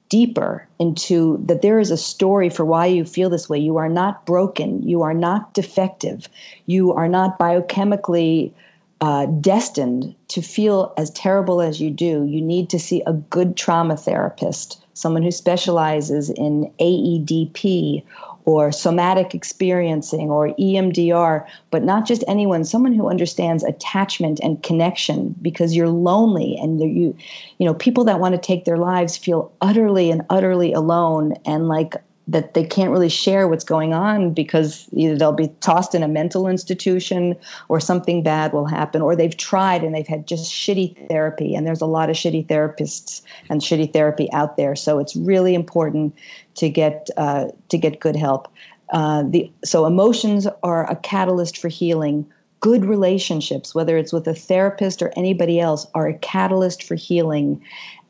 [0.09, 3.61] deeper into that there is a story for why you feel this way.
[3.61, 4.83] You are not broken.
[4.83, 6.29] You are not defective.
[6.67, 8.53] You are not biochemically
[9.01, 13.57] uh, destined to feel as terrible as you do, you need to see a good
[13.57, 18.05] trauma therapist, someone who specializes in AEDP
[18.45, 25.35] or somatic experiencing or EMDR, but not just anyone, someone who understands attachment and connection
[25.41, 27.17] because you're lonely and you
[27.59, 31.69] you know people that want to take their lives feel utterly and utterly alone and
[31.69, 31.95] like
[32.31, 36.09] that they can't really share what's going on because either they'll be tossed in a
[36.09, 37.37] mental institution
[37.69, 41.67] or something bad will happen or they've tried and they've had just shitty therapy and
[41.67, 44.77] there's a lot of shitty therapists and shitty therapy out there.
[44.77, 46.17] So it's really important
[46.55, 48.47] to get uh, to get good help.
[48.93, 52.25] Uh, the so emotions are a catalyst for healing.
[52.61, 57.61] Good relationships whether it's with a therapist or anybody else are a catalyst for healing.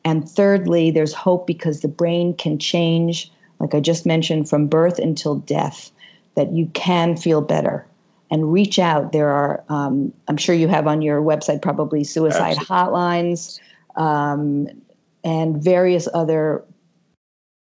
[0.05, 4.99] And thirdly there's hope because the brain can change like I just mentioned, from birth
[4.99, 5.91] until death,
[6.35, 7.87] that you can feel better
[8.31, 9.13] and reach out.
[9.13, 12.77] There are, um, I'm sure you have on your website probably suicide Absolutely.
[12.77, 13.61] hotlines
[13.97, 14.69] um,
[15.25, 16.65] and various other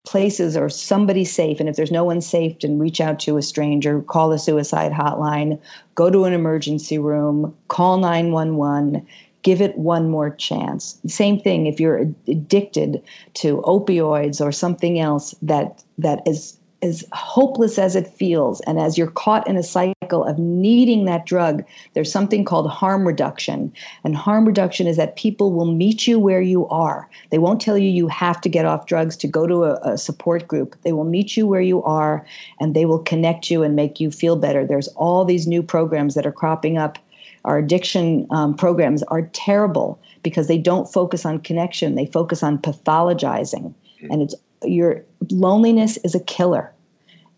[0.07, 1.61] places or somebody safe.
[1.61, 4.93] And if there's no one safe, then reach out to a stranger, call the suicide
[4.93, 5.61] hotline,
[5.95, 9.07] go to an emergency room, call 911
[9.43, 10.99] give it one more chance.
[11.07, 13.03] Same thing if you're addicted
[13.35, 18.61] to opioids or something else that that is as hopeless as it feels.
[18.63, 21.65] And as you're caught in a cycle of needing that drug
[21.95, 23.73] there's something called harm reduction.
[24.03, 27.09] And harm reduction is that people will meet you where you are.
[27.31, 29.99] They won't tell you you have to get off drugs to go to a, a
[29.99, 30.75] support group.
[30.83, 32.27] They will meet you where you are
[32.61, 34.67] and they will connect you and make you feel better.
[34.67, 36.99] There's all these new programs that are cropping up
[37.45, 41.95] our addiction um, programs are terrible because they don't focus on connection.
[41.95, 43.75] They focus on pathologizing.
[44.11, 44.35] And it's
[44.65, 46.73] your loneliness is a killer.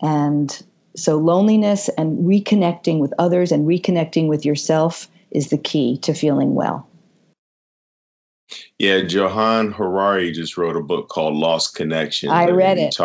[0.01, 0.63] And
[0.97, 6.55] so loneliness and reconnecting with others and reconnecting with yourself is the key to feeling
[6.55, 6.89] well.
[8.79, 12.97] Yeah Johann harari just wrote a book called lost connection i read it.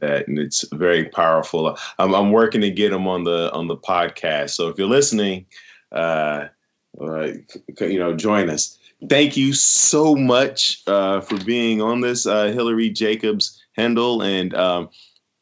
[0.00, 1.78] that and it's very powerful.
[1.98, 4.50] I'm, I'm working to get him on the on the podcast.
[4.50, 5.46] So if you're listening
[5.92, 6.48] uh,
[7.00, 7.28] uh,
[7.80, 8.78] you know, join us.
[9.08, 14.90] Thank you so much uh, for being on this, uh, Hilary Jacobs Hendel, and um,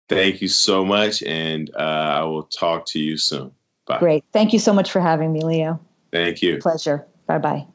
[0.10, 3.52] Thank you so much, and uh, I will talk to you soon.
[3.86, 4.00] Bye.
[4.00, 4.26] Great.
[4.34, 5.80] Thank you so much for having me, Leo.
[6.12, 6.58] Thank you.
[6.58, 7.08] Pleasure.
[7.26, 7.68] Bye bye.